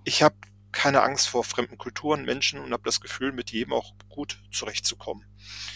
[0.05, 0.35] Ich habe
[0.73, 5.25] keine Angst vor fremden Kulturen, Menschen und habe das Gefühl, mit jedem auch gut zurechtzukommen.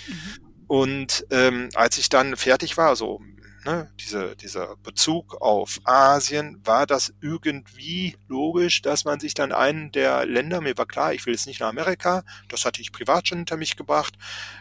[0.08, 0.53] Mhm.
[0.66, 3.20] Und ähm, als ich dann fertig war, also
[3.64, 9.90] ne, diese, dieser Bezug auf Asien, war das irgendwie logisch, dass man sich dann einen
[9.92, 13.28] der Länder, mir war klar, ich will jetzt nicht nach Amerika, das hatte ich privat
[13.28, 14.16] schon hinter mich gebracht,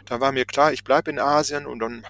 [0.06, 2.06] da war mir klar, ich bleibe in Asien und dann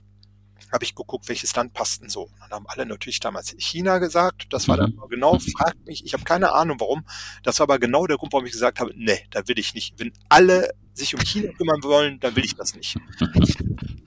[0.75, 2.29] habe ich geguckt, welches Land passt denn so.
[2.41, 4.53] Dann haben alle natürlich damals China gesagt.
[4.53, 5.09] Das war dann mhm.
[5.09, 7.05] genau, fragt mich, ich habe keine Ahnung warum.
[7.43, 9.95] Das war aber genau der Grund, warum ich gesagt habe, nee, da will ich nicht.
[9.99, 12.97] Wenn alle sich um China kümmern wollen, dann will ich das nicht.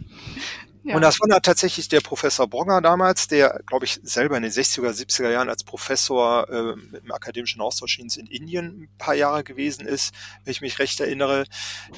[0.88, 0.95] Ja.
[0.95, 4.52] Und das war dann tatsächlich der Professor Bronger damals, der, glaube ich, selber in den
[4.54, 9.86] 60er, 70er Jahren als Professor äh, im akademischen Austauschdienst in Indien ein paar Jahre gewesen
[9.86, 10.13] ist,
[10.45, 11.43] wenn ich mich recht erinnere,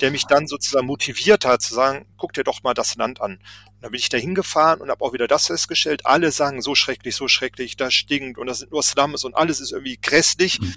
[0.01, 3.33] der mich dann sozusagen motiviert hat zu sagen, guck dir doch mal das Land an.
[3.33, 6.07] Und dann bin ich da hingefahren und habe auch wieder das festgestellt.
[6.07, 9.59] Alle sagen so schrecklich, so schrecklich, das stinkt und das sind nur Slums und alles
[9.59, 10.59] ist irgendwie grässlich.
[10.59, 10.75] Mhm.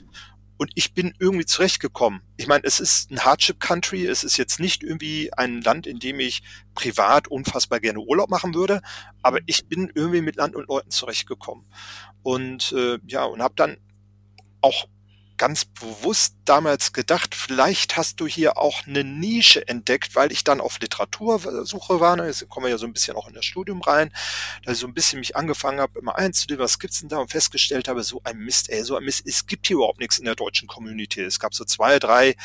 [0.62, 2.20] Und ich bin irgendwie zurechtgekommen.
[2.37, 4.07] Ich meine, es ist ein Hardship-Country.
[4.07, 6.44] Es ist jetzt nicht irgendwie ein Land, in dem ich
[6.77, 8.81] privat unfassbar gerne Urlaub machen würde.
[9.22, 11.64] Aber ich bin irgendwie mit Land und Leuten zurechtgekommen.
[12.22, 13.77] Und äh, ja, und habe dann
[14.61, 14.87] auch
[15.42, 20.61] ganz bewusst damals gedacht, vielleicht hast du hier auch eine Nische entdeckt, weil ich dann
[20.61, 22.14] auf Literatursuche war.
[22.14, 22.28] Ne?
[22.28, 24.12] Jetzt kommen wir ja so ein bisschen auch in das Studium rein,
[24.64, 27.33] dass ich so ein bisschen mich angefangen habe, immer einzunehmen, was gibt's denn da und
[27.33, 30.26] festgestellt habe, so ein Mist, ey, so ein Mist, es gibt hier überhaupt nichts in
[30.26, 31.20] der deutschen Community.
[31.22, 32.37] Es gab so zwei, drei,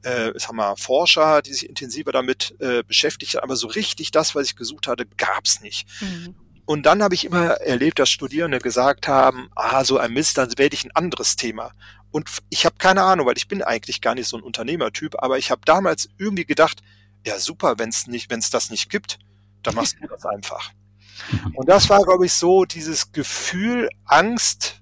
[0.00, 4.34] äh, sagen wir, Forscher, die sich intensiver damit äh, beschäftigt haben, aber so richtig das,
[4.34, 5.86] was ich gesucht hatte, gab's nicht.
[6.00, 6.34] Mhm.
[6.66, 10.50] Und dann habe ich immer erlebt, dass Studierende gesagt haben, ah, so ein Mist, dann
[10.58, 11.70] werde ich ein anderes Thema.
[12.16, 15.36] Und ich habe keine Ahnung, weil ich bin eigentlich gar nicht so ein Unternehmertyp, aber
[15.36, 16.80] ich habe damals irgendwie gedacht,
[17.26, 19.18] ja super, wenn es nicht, wenn es das nicht gibt,
[19.62, 20.70] dann machst du das einfach.
[21.52, 24.80] Und das war, glaube ich, so dieses Gefühl, Angst,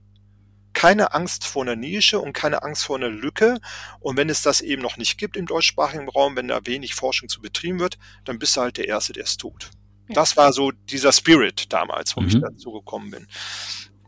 [0.74, 3.58] keine Angst vor einer Nische und keine Angst vor einer Lücke.
[3.98, 7.28] Und wenn es das eben noch nicht gibt im deutschsprachigen Raum, wenn da wenig Forschung
[7.28, 9.72] zu betrieben wird, dann bist du halt der Erste, der es tut.
[10.06, 10.14] Ja.
[10.14, 12.28] Das war so dieser Spirit damals, wo mhm.
[12.28, 13.26] ich dazu gekommen bin.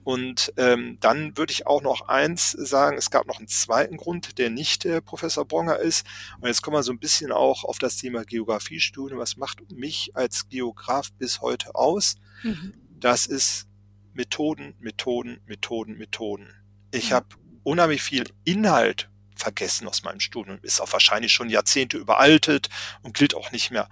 [0.07, 4.39] Und ähm, dann würde ich auch noch eins sagen, es gab noch einen zweiten Grund,
[4.39, 6.07] der nicht äh, Professor Bronger ist.
[6.41, 9.19] Und jetzt kommen wir so ein bisschen auch auf das Thema Geografiestudium.
[9.19, 12.15] Was macht mich als Geograf bis heute aus?
[12.45, 12.73] Mhm.
[13.01, 13.67] Das ist
[14.13, 16.55] Methoden, Methoden, Methoden, Methoden.
[16.93, 17.15] Ich mhm.
[17.15, 17.27] habe
[17.65, 19.11] unheimlich viel Inhalt
[19.47, 20.59] vergessen aus meinem Studium.
[20.63, 22.69] Ist auch wahrscheinlich schon Jahrzehnte überaltet
[23.03, 23.89] und gilt auch nicht mehr.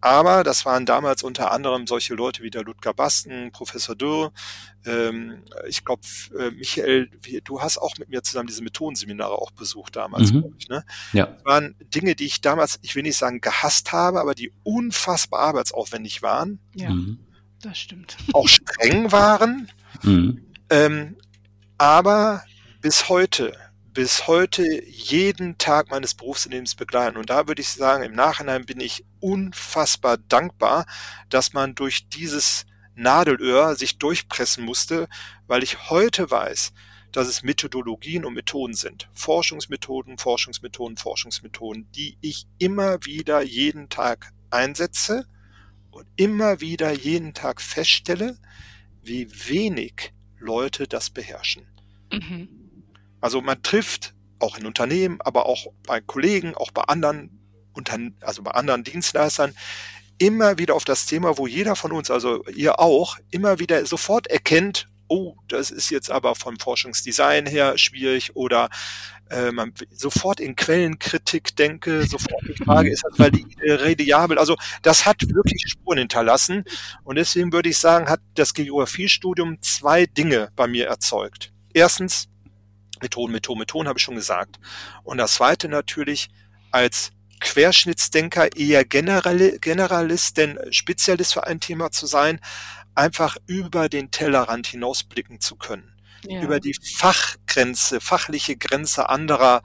[0.00, 4.32] Aber das waren damals unter anderem solche Leute wie der Ludger Basten, Professor Dürr.
[4.86, 6.02] Ähm, ich glaube,
[6.38, 10.54] äh, Michael, wie, du hast auch mit mir zusammen diese Methodenseminare auch besucht damals, mhm.
[10.56, 10.68] ich.
[10.70, 10.84] Ne?
[11.12, 11.26] Ja.
[11.26, 15.40] Das waren Dinge, die ich damals, ich will nicht sagen gehasst habe, aber die unfassbar
[15.40, 16.60] arbeitsaufwendig waren.
[16.74, 17.18] Ja, mhm.
[17.60, 18.16] das stimmt.
[18.32, 19.70] Auch streng waren.
[20.02, 20.46] Mhm.
[20.70, 21.16] Ähm,
[21.76, 22.42] aber
[22.80, 23.52] bis heute
[23.94, 27.16] bis heute jeden Tag meines Berufslebens begleiten.
[27.16, 30.84] Und da würde ich sagen, im Nachhinein bin ich unfassbar dankbar,
[31.28, 35.08] dass man durch dieses Nadelöhr sich durchpressen musste,
[35.46, 36.72] weil ich heute weiß,
[37.12, 39.08] dass es Methodologien und Methoden sind.
[39.12, 45.24] Forschungsmethoden, Forschungsmethoden, Forschungsmethoden, die ich immer wieder jeden Tag einsetze
[45.92, 48.36] und immer wieder jeden Tag feststelle,
[49.02, 51.68] wie wenig Leute das beherrschen.
[52.10, 52.63] Mhm.
[53.24, 57.40] Also man trifft auch in Unternehmen, aber auch bei Kollegen, auch bei anderen,
[58.20, 59.54] also bei anderen Dienstleistern
[60.18, 64.26] immer wieder auf das Thema, wo jeder von uns, also ihr auch, immer wieder sofort
[64.26, 68.68] erkennt, oh, das ist jetzt aber vom Forschungsdesign her schwierig oder
[69.30, 74.36] äh, man sofort in Quellenkritik denke, sofort die Frage, ist das valide, reliabel?
[74.36, 76.64] Also das hat wirklich Spuren hinterlassen
[77.04, 81.54] und deswegen würde ich sagen, hat das Geografiestudium zwei Dinge bei mir erzeugt.
[81.72, 82.28] Erstens,
[83.04, 84.58] Methoden, Methoden, Methoden habe ich schon gesagt.
[85.02, 86.30] Und das zweite natürlich
[86.70, 92.40] als Querschnittsdenker, eher Generalist, denn Spezialist für ein Thema zu sein,
[92.94, 95.92] einfach über den Tellerrand hinausblicken zu können.
[96.26, 96.40] Ja.
[96.40, 99.62] Über die Fachgrenze, fachliche Grenze anderer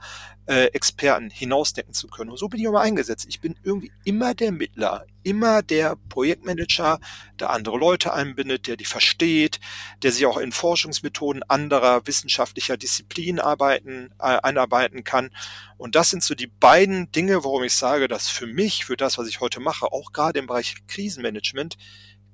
[0.50, 2.30] äh, Experten hinausdenken zu können.
[2.30, 3.24] Und so bin ich immer eingesetzt.
[3.28, 6.98] Ich bin irgendwie immer der Mittler, immer der Projektmanager,
[7.38, 9.60] der andere Leute einbindet, der die versteht,
[10.02, 15.30] der sich auch in Forschungsmethoden anderer wissenschaftlicher Disziplinen arbeiten, äh, einarbeiten kann.
[15.78, 19.18] Und das sind so die beiden Dinge, warum ich sage, dass für mich, für das,
[19.18, 21.78] was ich heute mache, auch gerade im Bereich Krisenmanagement,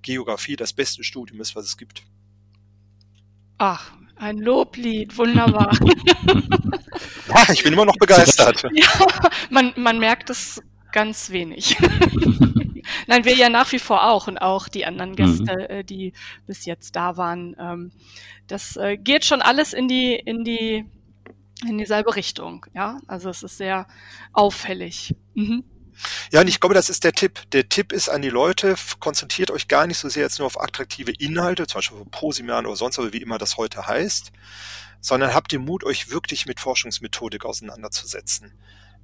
[0.00, 2.02] Geografie das beste Studium ist, was es gibt.
[3.59, 5.76] Ach, ein Loblied, wunderbar.
[7.29, 8.62] ja, ich bin immer noch begeistert.
[8.72, 9.07] Ja,
[9.50, 11.76] man, man merkt es ganz wenig.
[13.07, 15.16] Nein, wir ja nach wie vor auch und auch die anderen mhm.
[15.16, 15.87] Gäste, mhm.
[15.87, 16.12] die
[16.46, 17.57] bis jetzt da waren.
[17.59, 17.92] Ähm,
[18.46, 20.85] das äh, geht schon alles in die, in die
[21.66, 22.66] in dieselbe Richtung.
[22.74, 23.87] Ja, also es ist sehr
[24.33, 25.14] auffällig.
[25.35, 25.64] Mhm.
[26.30, 27.40] Ja, und ich glaube, das ist der Tipp.
[27.52, 30.61] Der Tipp ist an die Leute, konzentriert euch gar nicht so sehr jetzt nur auf
[30.61, 34.32] attraktive Inhalte, zum Beispiel Posiman oder sonst, wie immer das heute heißt,
[35.00, 38.52] sondern habt den Mut, euch wirklich mit Forschungsmethodik auseinanderzusetzen.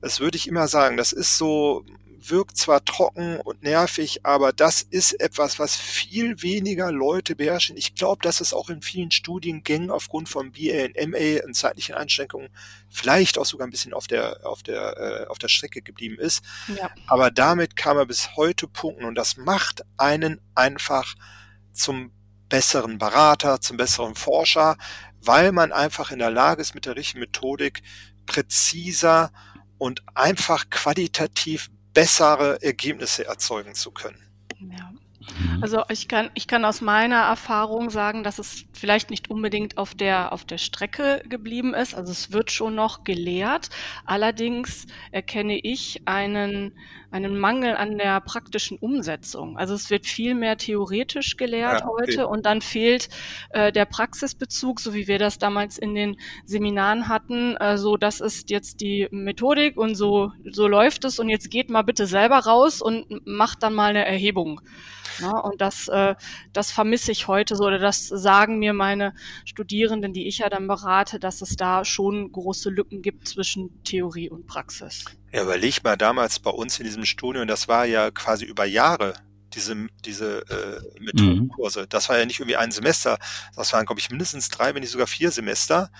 [0.01, 0.97] Das würde ich immer sagen.
[0.97, 1.85] Das ist so,
[2.31, 7.77] wirkt zwar trocken und nervig, aber das ist etwas, was viel weniger Leute beherrschen.
[7.77, 11.95] Ich glaube, dass es auch in vielen Studiengängen aufgrund von BA und MA und zeitlichen
[11.95, 12.49] Einschränkungen
[12.89, 16.43] vielleicht auch sogar ein bisschen auf der, auf der, äh, auf der Strecke geblieben ist.
[16.77, 16.91] Ja.
[17.07, 21.15] Aber damit kann man bis heute punkten und das macht einen einfach
[21.73, 22.13] zum
[22.49, 24.77] besseren Berater, zum besseren Forscher,
[25.21, 27.83] weil man einfach in der Lage ist, mit der richtigen Methodik
[28.27, 29.33] präziser
[29.79, 34.23] und einfach qualitativ bessere Ergebnisse erzeugen zu können.
[34.61, 34.93] Ja.
[35.23, 35.63] Mhm.
[35.63, 39.95] Also ich kann, ich kann aus meiner Erfahrung sagen, dass es vielleicht nicht unbedingt auf
[39.95, 41.95] der, auf der Strecke geblieben ist.
[41.95, 43.71] Also es wird schon noch gelehrt.
[44.05, 46.73] Allerdings erkenne ich einen,
[47.11, 49.57] einen Mangel an der praktischen Umsetzung.
[49.57, 52.03] Also es wird viel mehr theoretisch gelehrt ja, okay.
[52.03, 53.09] heute und dann fehlt
[53.51, 57.57] äh, der Praxisbezug, so wie wir das damals in den Seminaren hatten.
[57.57, 61.71] Äh, so, das ist jetzt die Methodik und so, so läuft es und jetzt geht
[61.71, 64.61] mal bitte selber raus und macht dann mal eine Erhebung.
[65.21, 65.33] Ne?
[65.43, 66.15] Und das, äh,
[66.53, 70.67] das vermisse ich heute so, oder das sagen mir meine Studierenden, die ich ja dann
[70.67, 75.05] berate, dass es da schon große Lücken gibt zwischen Theorie und Praxis.
[75.33, 79.15] Ja, überleg mal damals bei uns in diesem Studium, das war ja quasi über Jahre
[79.55, 81.83] diese, diese äh, Methodenkurse.
[81.83, 81.89] Mhm.
[81.89, 83.19] Das war ja nicht irgendwie ein Semester,
[83.57, 85.91] das waren, glaube ich, mindestens drei, wenn nicht sogar vier Semester,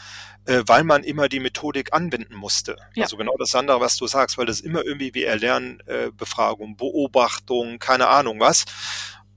[0.47, 2.77] äh, weil man immer die Methodik anwenden musste.
[2.95, 3.05] Ja.
[3.05, 6.77] Also genau das andere, was du sagst, weil das immer irgendwie wie Erlernen, äh, Befragung,
[6.77, 8.65] Beobachtung, keine Ahnung was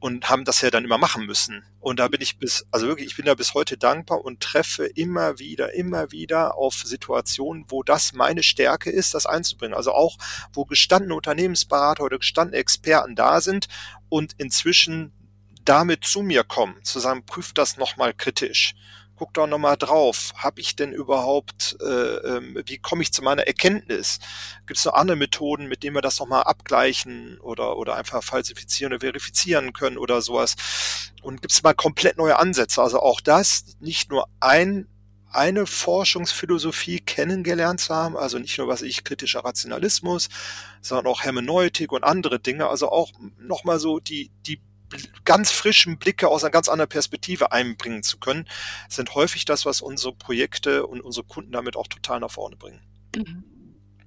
[0.06, 1.64] und haben das ja dann immer machen müssen.
[1.80, 4.86] Und da bin ich bis, also wirklich, ich bin da bis heute dankbar und treffe
[4.86, 9.76] immer wieder, immer wieder auf Situationen, wo das meine Stärke ist, das einzubringen.
[9.76, 10.18] Also auch,
[10.54, 13.68] wo gestandene Unternehmensberater oder gestandene Experten da sind
[14.10, 15.12] und inzwischen
[15.64, 18.76] damit zu mir kommen, zu sagen, prüft das nochmal kritisch
[19.16, 20.34] guck doch nochmal drauf.
[20.36, 24.20] Habe ich denn überhaupt, äh, äh, wie komme ich zu meiner Erkenntnis?
[24.68, 28.94] Gibt es noch andere Methoden, mit denen wir das nochmal abgleichen oder, oder einfach falsifizieren
[28.94, 30.56] oder verifizieren können oder sowas?
[31.22, 32.82] Und gibt es mal komplett neue Ansätze?
[32.82, 34.88] Also auch das, nicht nur ein
[35.32, 40.30] eine Forschungsphilosophie kennengelernt zu haben, also nicht nur was ich kritischer Rationalismus,
[40.86, 44.60] sondern auch Hermeneutik und andere Dinge, also auch nochmal so die, die
[45.24, 48.46] ganz frischen Blicke aus einer ganz anderen Perspektive einbringen zu können,
[48.88, 52.82] sind häufig das, was unsere Projekte und unsere Kunden damit auch total nach vorne bringen.
[53.16, 53.44] Mhm.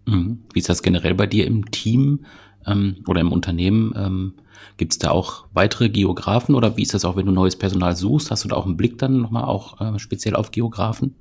[0.06, 0.44] mhm.
[0.52, 2.26] Wie ist das generell bei dir im Team
[2.64, 3.92] ähm, oder im Unternehmen?
[3.96, 4.34] Ähm,
[4.76, 7.96] Gibt es da auch weitere Geografen oder wie ist das auch, wenn du neues Personal
[7.96, 8.30] suchst?
[8.30, 11.16] Hast du da auch einen Blick dann nochmal auch äh, speziell auf Geografen?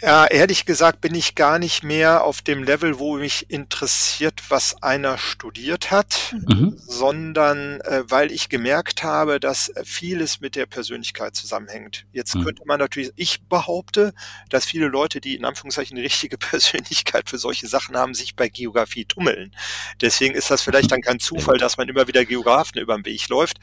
[0.00, 4.80] Ja, ehrlich gesagt bin ich gar nicht mehr auf dem Level, wo mich interessiert, was
[4.80, 6.76] einer studiert hat, mhm.
[6.78, 12.06] sondern äh, weil ich gemerkt habe, dass vieles mit der Persönlichkeit zusammenhängt.
[12.12, 12.44] Jetzt mhm.
[12.44, 14.14] könnte man natürlich, ich behaupte,
[14.50, 18.48] dass viele Leute, die in Anführungszeichen die richtige Persönlichkeit für solche Sachen haben, sich bei
[18.48, 19.52] Geografie tummeln.
[20.00, 23.28] Deswegen ist das vielleicht dann kein Zufall, dass man immer wieder Geografen über den Weg
[23.28, 23.58] läuft.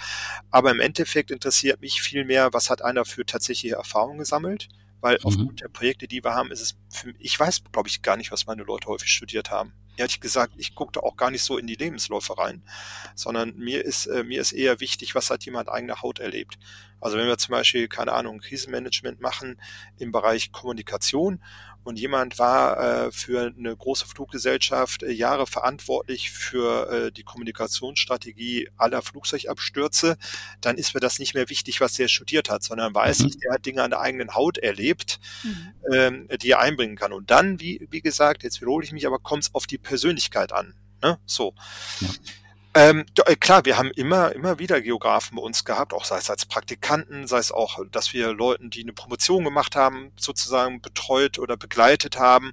[0.51, 4.67] Aber im Endeffekt interessiert mich viel mehr, was hat einer für tatsächliche Erfahrungen gesammelt
[5.05, 5.25] weil mhm.
[5.25, 8.31] aufgrund der Projekte, die wir haben, ist es für, ich weiß, glaube ich, gar nicht,
[8.31, 9.71] was meine Leute häufig studiert haben.
[9.97, 12.63] Ehrlich gesagt, ich gucke da auch gar nicht so in die Lebensläufe rein,
[13.13, 16.57] sondern mir ist, äh, mir ist eher wichtig, was hat jemand eigene Haut erlebt.
[16.99, 19.61] Also wenn wir zum Beispiel, keine Ahnung, Krisenmanagement machen
[19.99, 21.39] im Bereich Kommunikation
[21.85, 28.69] und jemand war äh, für eine große Fluggesellschaft äh, Jahre verantwortlich für äh, die Kommunikationsstrategie
[28.75, 30.17] aller Flugzeugabstürze,
[30.61, 33.27] dann ist mir das nicht mehr wichtig, was der studiert hat, sondern weiß mhm.
[33.27, 35.73] ich, der hat Dinge an der eigenen Haut erlebt, mhm.
[35.93, 37.13] ähm, die er einbringen kann.
[37.13, 40.53] Und dann, wie, wie gesagt, jetzt wiederhole ich mich, aber kommt es auf die Persönlichkeit
[40.53, 40.73] an.
[41.03, 41.19] Ne?
[41.27, 41.53] So.
[41.99, 42.09] Ja.
[42.75, 46.29] Ähm, äh, klar, wir haben immer, immer wieder Geografen bei uns gehabt, auch sei es
[46.29, 51.39] als Praktikanten, sei es auch, dass wir Leuten, die eine Promotion gemacht haben, sozusagen betreut
[51.39, 52.51] oder begleitet haben.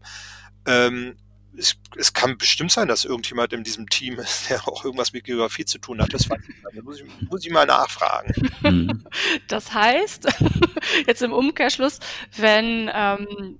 [0.65, 1.17] Ähm,
[1.59, 5.25] es, es kann bestimmt sein, dass irgendjemand in diesem Team ist, der auch irgendwas mit
[5.25, 6.15] Geografie zu tun hat.
[6.15, 6.65] Das weiß ich nicht.
[6.73, 8.33] Da muss ich, muss ich mal nachfragen.
[9.49, 10.29] Das heißt,
[11.07, 11.99] jetzt im Umkehrschluss,
[12.37, 13.59] wenn ähm,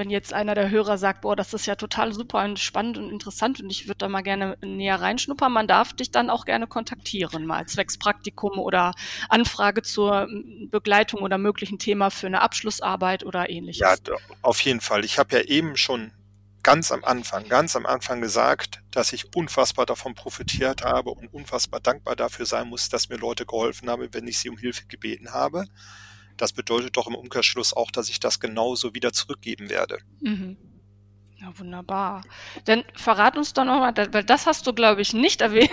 [0.00, 3.10] wenn jetzt einer der Hörer sagt, boah, das ist ja total super und spannend und
[3.10, 6.66] interessant und ich würde da mal gerne näher reinschnuppern, man darf dich dann auch gerne
[6.66, 8.94] kontaktieren, mal zwecks Praktikum oder
[9.28, 10.26] Anfrage zur
[10.70, 13.80] Begleitung oder möglichen Thema für eine Abschlussarbeit oder ähnliches.
[13.80, 15.04] Ja, auf jeden Fall.
[15.04, 16.12] Ich habe ja eben schon
[16.62, 21.80] ganz am Anfang, ganz am Anfang gesagt, dass ich unfassbar davon profitiert habe und unfassbar
[21.80, 25.34] dankbar dafür sein muss, dass mir Leute geholfen haben, wenn ich sie um Hilfe gebeten
[25.34, 25.66] habe.
[26.40, 29.98] Das bedeutet doch im Umkehrschluss auch, dass ich das genauso wieder zurückgeben werde.
[30.20, 30.56] Mhm.
[31.40, 32.22] Ja, wunderbar.
[32.66, 35.70] Dann verrat uns doch nochmal, weil das hast du, glaube ich, nicht erwähnt.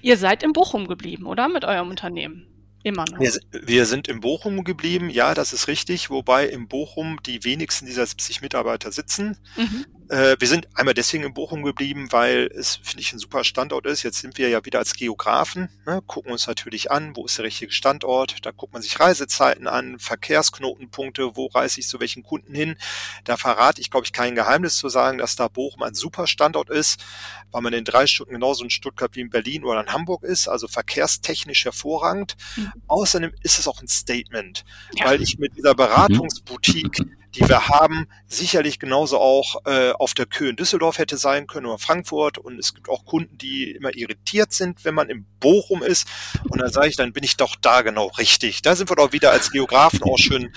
[0.00, 1.48] Ihr seid in Bochum geblieben, oder?
[1.48, 2.46] Mit eurem Unternehmen.
[2.82, 3.20] Immer noch.
[3.20, 7.86] Wir, wir, sind in Bochum geblieben, ja, das ist richtig, wobei in Bochum die wenigsten
[7.86, 9.38] dieser 70 Mitarbeiter sitzen.
[9.56, 9.86] Mhm.
[10.08, 13.86] Äh, wir sind einmal deswegen in Bochum geblieben, weil es, finde ich, ein super Standort
[13.86, 14.02] ist.
[14.02, 17.44] Jetzt sind wir ja wieder als Geografen, ne, gucken uns natürlich an, wo ist der
[17.44, 18.44] richtige Standort.
[18.44, 22.76] Da guckt man sich Reisezeiten an, Verkehrsknotenpunkte, wo reise ich zu welchen Kunden hin.
[23.24, 26.70] Da verrate ich, glaube ich, kein Geheimnis zu sagen, dass da Bochum ein super Standort
[26.70, 27.02] ist,
[27.50, 30.48] weil man in drei Stunden genauso in Stuttgart wie in Berlin oder in Hamburg ist,
[30.48, 32.36] also verkehrstechnisch hervorragend.
[32.56, 32.72] Mhm.
[32.86, 35.06] Außerdem ist es auch ein Statement, ja.
[35.06, 37.04] weil ich mit dieser Beratungsboutique
[37.34, 41.66] die wir haben, sicherlich genauso auch äh, auf der Kö in Düsseldorf hätte sein können
[41.66, 42.38] oder Frankfurt.
[42.38, 46.06] Und es gibt auch Kunden, die immer irritiert sind, wenn man in Bochum ist.
[46.48, 48.62] Und dann sage ich, dann bin ich doch da genau richtig.
[48.62, 50.52] Da sind wir doch wieder als Geografen auch schön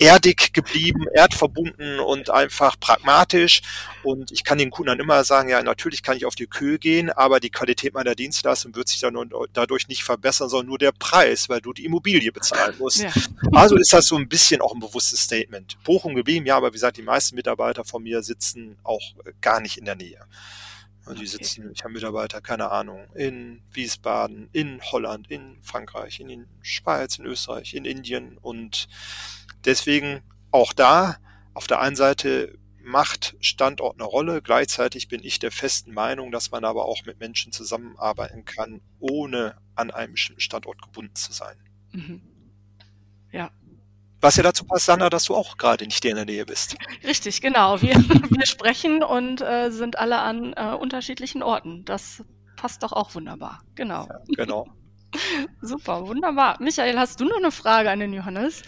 [0.00, 3.60] erdig geblieben, erdverbunden und einfach pragmatisch.
[4.02, 6.78] Und ich kann den Kunden dann immer sagen, ja, natürlich kann ich auf die Kö
[6.78, 9.14] gehen, aber die Qualität meiner Dienstleistung wird sich dann
[9.52, 13.02] dadurch nicht verbessern, sondern nur der Preis, weil du die Immobilie bezahlen musst.
[13.02, 13.12] Ja.
[13.52, 15.76] Also ist das so ein bisschen auch ein bewusstes Statement.
[15.84, 19.76] Bochum geblieben, ja, aber wie gesagt, die meisten Mitarbeiter von mir sitzen auch gar nicht
[19.76, 20.24] in der Nähe.
[21.06, 26.28] Und die sitzen, ich habe Mitarbeiter, keine Ahnung, in Wiesbaden, in Holland, in Frankreich, in
[26.28, 28.86] der Schweiz, in Österreich, in Indien und
[29.64, 31.16] deswegen auch da
[31.54, 34.42] auf der einen Seite macht Standort eine Rolle.
[34.42, 39.56] Gleichzeitig bin ich der festen Meinung, dass man aber auch mit Menschen zusammenarbeiten kann, ohne
[39.74, 41.56] an einem bestimmten Standort gebunden zu sein.
[41.92, 42.22] Mhm.
[43.32, 43.50] Ja.
[44.20, 46.76] Was ja dazu passt, Sandra, dass du auch gerade nicht in der Nähe bist.
[47.04, 47.80] Richtig, genau.
[47.80, 51.84] Wir, wir sprechen und äh, sind alle an äh, unterschiedlichen Orten.
[51.84, 52.22] Das
[52.56, 53.62] passt doch auch wunderbar.
[53.74, 54.06] Genau.
[54.08, 54.66] Ja, genau.
[55.62, 56.56] Super, wunderbar.
[56.60, 58.62] Michael, hast du noch eine Frage an den Johannes?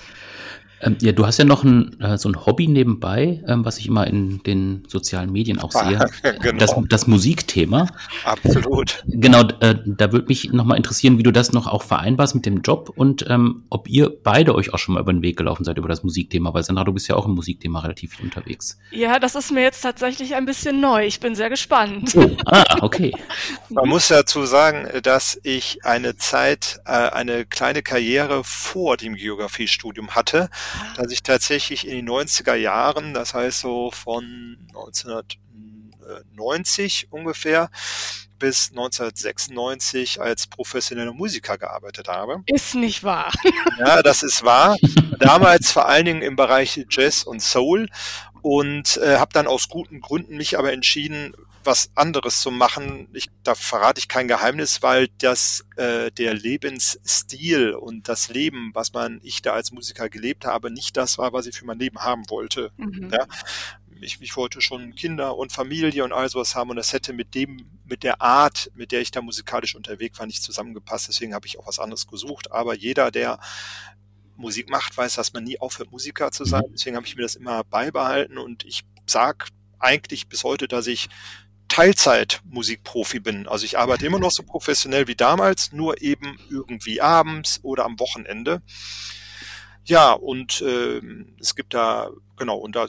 [0.83, 3.87] Ähm, ja, du hast ja noch ein, äh, so ein Hobby nebenbei, ähm, was ich
[3.87, 5.99] immer in den sozialen Medien auch sehe.
[6.41, 6.59] genau.
[6.59, 7.87] das, das Musikthema.
[8.25, 9.03] Absolut.
[9.07, 12.63] Genau, äh, da würde mich nochmal interessieren, wie du das noch auch vereinbarst mit dem
[12.63, 15.79] Job und ähm, ob ihr beide euch auch schon mal über den Weg gelaufen seid
[15.79, 18.79] über das Musikthema, weil Sandra, du bist ja auch im Musikthema relativ viel unterwegs.
[18.91, 21.07] Ja, das ist mir jetzt tatsächlich ein bisschen neu.
[21.07, 22.13] Ich bin sehr gespannt.
[22.17, 23.13] Oh, ah, okay.
[23.69, 30.15] Man muss dazu sagen, dass ich eine Zeit, äh, eine kleine Karriere vor dem Geografiestudium
[30.15, 30.51] hatte
[30.97, 37.71] dass ich tatsächlich in den 90er Jahren, das heißt so von 1990 ungefähr,
[38.39, 42.43] bis 1996 als professioneller Musiker gearbeitet habe.
[42.47, 43.31] Ist nicht wahr.
[43.79, 44.77] Ja, das ist wahr.
[45.19, 47.89] Damals vor allen Dingen im Bereich Jazz und Soul
[48.43, 51.33] und äh, habe dann aus guten Gründen mich aber entschieden,
[51.65, 53.09] was anderes zu machen.
[53.13, 58.93] Ich, da verrate ich kein Geheimnis, weil das äh, der Lebensstil und das Leben, was
[58.93, 61.99] man ich da als Musiker gelebt habe, nicht das war, was ich für mein Leben
[61.99, 62.73] haben wollte.
[62.77, 63.11] Mhm.
[63.13, 63.27] Ja?
[64.01, 67.35] Ich, ich wollte schon Kinder und Familie und all sowas haben und das hätte mit
[67.35, 71.09] dem, mit der Art, mit der ich da musikalisch unterwegs war, nicht zusammengepasst.
[71.09, 72.51] Deswegen habe ich auch was anderes gesucht.
[72.51, 73.39] Aber jeder, der
[74.37, 76.65] Musik macht, weiß, dass man nie aufhört, Musiker zu sein.
[76.73, 79.49] Deswegen habe ich mir das immer beibehalten und ich sag
[79.79, 81.09] eigentlich bis heute, dass ich
[81.73, 83.49] Teilzeit-Musikprofi bin.
[83.49, 87.99] Also ich arbeite immer noch so professionell wie damals, nur eben irgendwie abends oder am
[87.99, 88.61] Wochenende.
[89.85, 91.01] Ja, und äh,
[91.41, 92.89] es gibt da, genau, und da,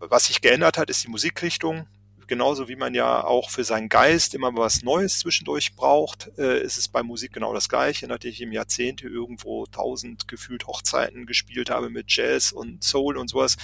[0.00, 1.86] was sich geändert hat, ist die Musikrichtung
[2.26, 6.78] genauso wie man ja auch für seinen Geist immer was Neues zwischendurch braucht, äh, ist
[6.78, 8.06] es bei Musik genau das Gleiche.
[8.06, 13.28] Nachdem ich im Jahrzehnte irgendwo tausend gefühlt Hochzeiten gespielt habe mit Jazz und Soul und
[13.28, 13.56] sowas,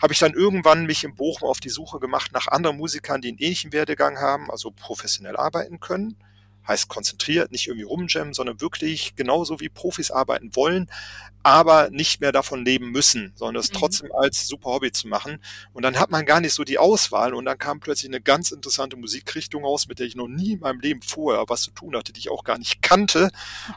[0.00, 3.28] habe ich dann irgendwann mich in Bochum auf die Suche gemacht nach anderen Musikern, die
[3.28, 6.16] einen ähnlichen Werdegang haben, also professionell arbeiten können
[6.70, 10.88] heißt konzentriert, nicht irgendwie rumjammen, sondern wirklich genauso wie Profis arbeiten wollen,
[11.42, 13.76] aber nicht mehr davon leben müssen, sondern es mhm.
[13.76, 15.38] trotzdem als super Hobby zu machen.
[15.72, 18.50] Und dann hat man gar nicht so die Auswahl und dann kam plötzlich eine ganz
[18.50, 21.96] interessante Musikrichtung raus, mit der ich noch nie in meinem Leben vorher was zu tun
[21.96, 23.30] hatte, die ich auch gar nicht kannte.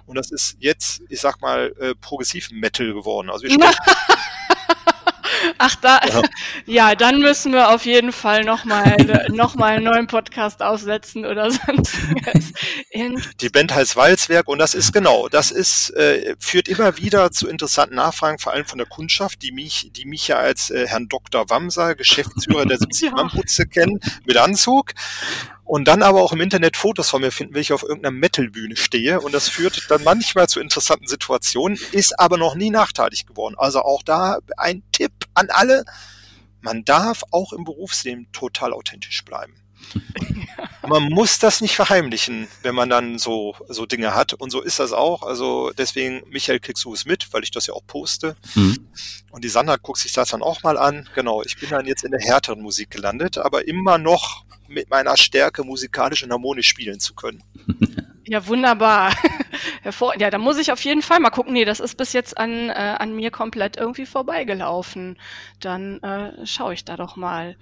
[0.05, 3.29] Und das ist jetzt, ich sag mal, äh, progressiv Metal geworden.
[3.29, 3.77] Also wir sprechen
[5.57, 6.21] Ach, da, ja.
[6.65, 6.95] ja.
[6.95, 8.95] dann müssen wir auf jeden Fall nochmal
[9.29, 12.53] noch mal einen neuen Podcast aufsetzen oder sonstiges.
[13.41, 17.47] Die Band heißt Walzwerk und das ist genau, das ist, äh, führt immer wieder zu
[17.47, 21.07] interessanten Nachfragen, vor allem von der Kundschaft, die mich, die mich ja als äh, Herrn
[21.07, 21.49] Dr.
[21.49, 23.27] Wamser, Geschäftsführer der 70 ja.
[23.27, 24.93] Putze kennen, mit Anzug
[25.65, 28.75] und dann aber auch im Internet Fotos von mir finden, wenn ich auf irgendeiner Metal-Bühne
[28.75, 29.21] stehe.
[29.21, 33.55] Und das führt dann manchmal zu interessanten Situationen, ist aber noch nie nachteilig geworden.
[33.57, 35.85] Also auch da ein Tipp an alle.
[36.61, 39.55] Man darf auch im Berufsleben total authentisch bleiben.
[40.87, 44.33] Man muss das nicht verheimlichen, wenn man dann so, so Dinge hat.
[44.33, 45.23] Und so ist das auch.
[45.23, 48.35] Also deswegen, Michael, kriegst du es mit, weil ich das ja auch poste.
[48.55, 48.87] Mhm.
[49.31, 51.09] Und die Sandra guckt sich das dann auch mal an.
[51.15, 55.17] Genau, ich bin dann jetzt in der härteren Musik gelandet, aber immer noch mit meiner
[55.17, 57.43] Stärke musikalisch und harmonisch spielen zu können.
[58.25, 59.13] Ja, wunderbar.
[59.81, 61.51] Hervor ja, da muss ich auf jeden Fall mal gucken.
[61.53, 65.17] Nee, das ist bis jetzt an, äh, an mir komplett irgendwie vorbeigelaufen.
[65.59, 67.57] Dann äh, schaue ich da doch mal.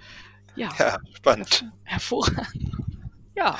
[0.54, 1.64] Ja, ja spannend.
[1.84, 2.48] Hervorragend.
[3.34, 3.58] Ja.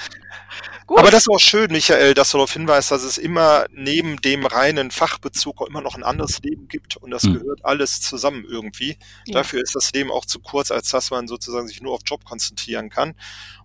[0.86, 0.98] Gut.
[0.98, 4.44] Aber das ist auch schön, Michael, dass du darauf hinweist, dass es immer neben dem
[4.44, 7.34] reinen Fachbezug auch immer noch ein anderes Leben gibt und das mhm.
[7.34, 8.98] gehört alles zusammen irgendwie.
[9.26, 9.34] Ja.
[9.34, 12.24] Dafür ist das Leben auch zu kurz, als dass man sozusagen sich nur auf Job
[12.24, 13.14] konzentrieren kann.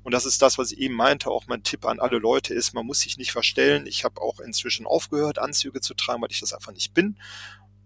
[0.03, 1.29] Und das ist das, was ich eben meinte.
[1.29, 3.85] Auch mein Tipp an alle Leute ist, man muss sich nicht verstellen.
[3.87, 7.17] Ich habe auch inzwischen aufgehört, Anzüge zu tragen, weil ich das einfach nicht bin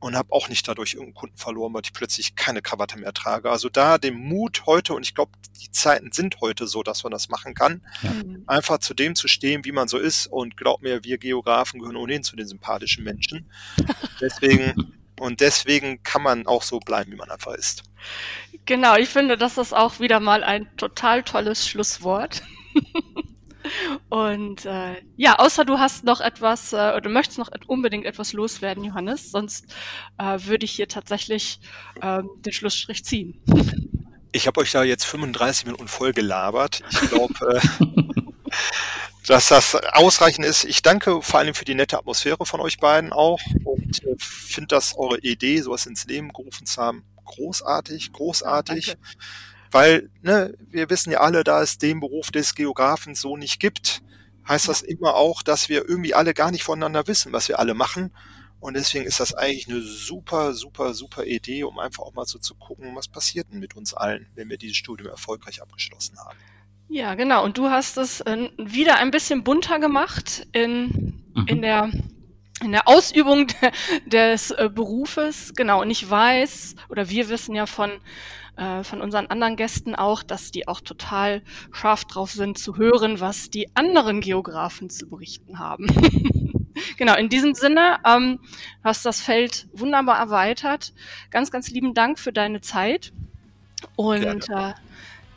[0.01, 3.49] und habe auch nicht dadurch irgendeinen Kunden verloren, weil ich plötzlich keine Krawatte mehr trage.
[3.49, 5.31] Also da den Mut heute, und ich glaube,
[5.61, 8.09] die Zeiten sind heute so, dass man das machen kann, ja.
[8.09, 8.43] Mhm.
[8.47, 10.25] einfach zu dem zu stehen, wie man so ist.
[10.25, 13.49] Und glaub mir, wir Geografen gehören ohnehin zu den sympathischen Menschen.
[14.19, 17.83] Deswegen, und deswegen kann man auch so bleiben, wie man einfach ist.
[18.65, 22.41] Genau, ich finde, das ist auch wieder mal ein total tolles Schlusswort.
[24.09, 28.83] Und äh, ja, außer du hast noch etwas äh, oder möchtest noch unbedingt etwas loswerden,
[28.83, 29.65] Johannes, sonst
[30.17, 31.59] äh, würde ich hier tatsächlich
[32.01, 33.41] äh, den Schlussstrich ziehen.
[34.31, 36.81] Ich habe euch da jetzt 35 Minuten voll gelabert.
[36.89, 37.85] Ich glaube, äh,
[39.27, 40.63] dass das ausreichend ist.
[40.63, 44.67] Ich danke vor allem für die nette Atmosphäre von euch beiden auch und äh, finde
[44.67, 48.87] das eure Idee, sowas ins Leben gerufen zu haben, großartig, großartig.
[48.87, 48.93] Ja,
[49.71, 54.01] weil ne, wir wissen ja alle, da es den Beruf des Geografen so nicht gibt,
[54.47, 57.73] heißt das immer auch, dass wir irgendwie alle gar nicht voneinander wissen, was wir alle
[57.73, 58.11] machen.
[58.59, 62.37] Und deswegen ist das eigentlich eine super, super, super Idee, um einfach auch mal so
[62.37, 66.37] zu gucken, was passiert denn mit uns allen, wenn wir dieses Studium erfolgreich abgeschlossen haben.
[66.87, 67.43] Ja, genau.
[67.43, 71.47] Und du hast es äh, wieder ein bisschen bunter gemacht in, mhm.
[71.47, 71.89] in der
[72.63, 73.71] in der Ausübung de,
[74.05, 75.53] des äh, Berufes.
[75.55, 75.81] Genau.
[75.81, 77.91] Und ich weiß, oder wir wissen ja von
[78.57, 81.41] äh, von unseren anderen Gästen auch, dass die auch total
[81.71, 85.85] scharf drauf sind zu hören, was die anderen Geografen zu berichten haben.
[86.97, 88.39] genau, in diesem Sinne ähm,
[88.83, 90.93] hast das Feld wunderbar erweitert.
[91.29, 93.13] Ganz, ganz lieben Dank für deine Zeit.
[93.95, 94.73] Und äh,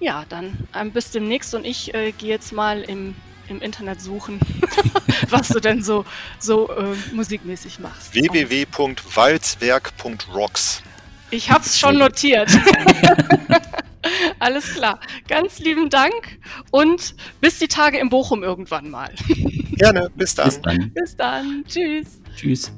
[0.00, 3.14] ja, dann ähm, bis demnächst und ich äh, gehe jetzt mal im,
[3.48, 4.40] im Internet suchen,
[5.30, 6.04] was du denn so,
[6.38, 8.12] so äh, musikmäßig machst.
[8.12, 10.82] www.walzwerk.rocks
[11.34, 12.48] ich habe es schon notiert.
[14.38, 15.00] Alles klar.
[15.28, 16.38] Ganz lieben Dank
[16.70, 19.10] und bis die Tage in Bochum irgendwann mal.
[19.72, 20.10] Gerne.
[20.14, 20.46] Bis dann.
[20.46, 20.92] Bis dann.
[20.92, 21.64] Bis dann.
[21.66, 22.20] Tschüss.
[22.36, 22.72] Tschüss.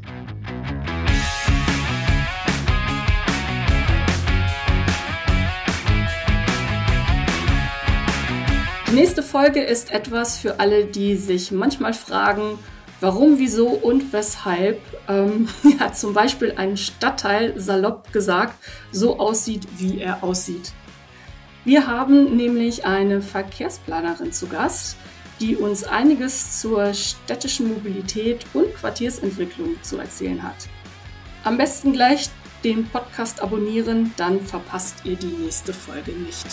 [8.89, 12.59] Die nächste Folge ist etwas für alle, die sich manchmal fragen,
[13.01, 15.49] warum, wieso und weshalb ähm,
[15.81, 18.55] ja, zum Beispiel ein Stadtteil, salopp gesagt,
[18.93, 20.73] so aussieht, wie er aussieht.
[21.65, 24.97] Wir haben nämlich eine Verkehrsplanerin zu Gast,
[25.41, 30.69] die uns einiges zur städtischen Mobilität und Quartiersentwicklung zu erzählen hat.
[31.45, 32.31] Am besten gleich
[32.65, 36.47] den Podcast abonnieren, dann verpasst ihr die nächste Folge nicht.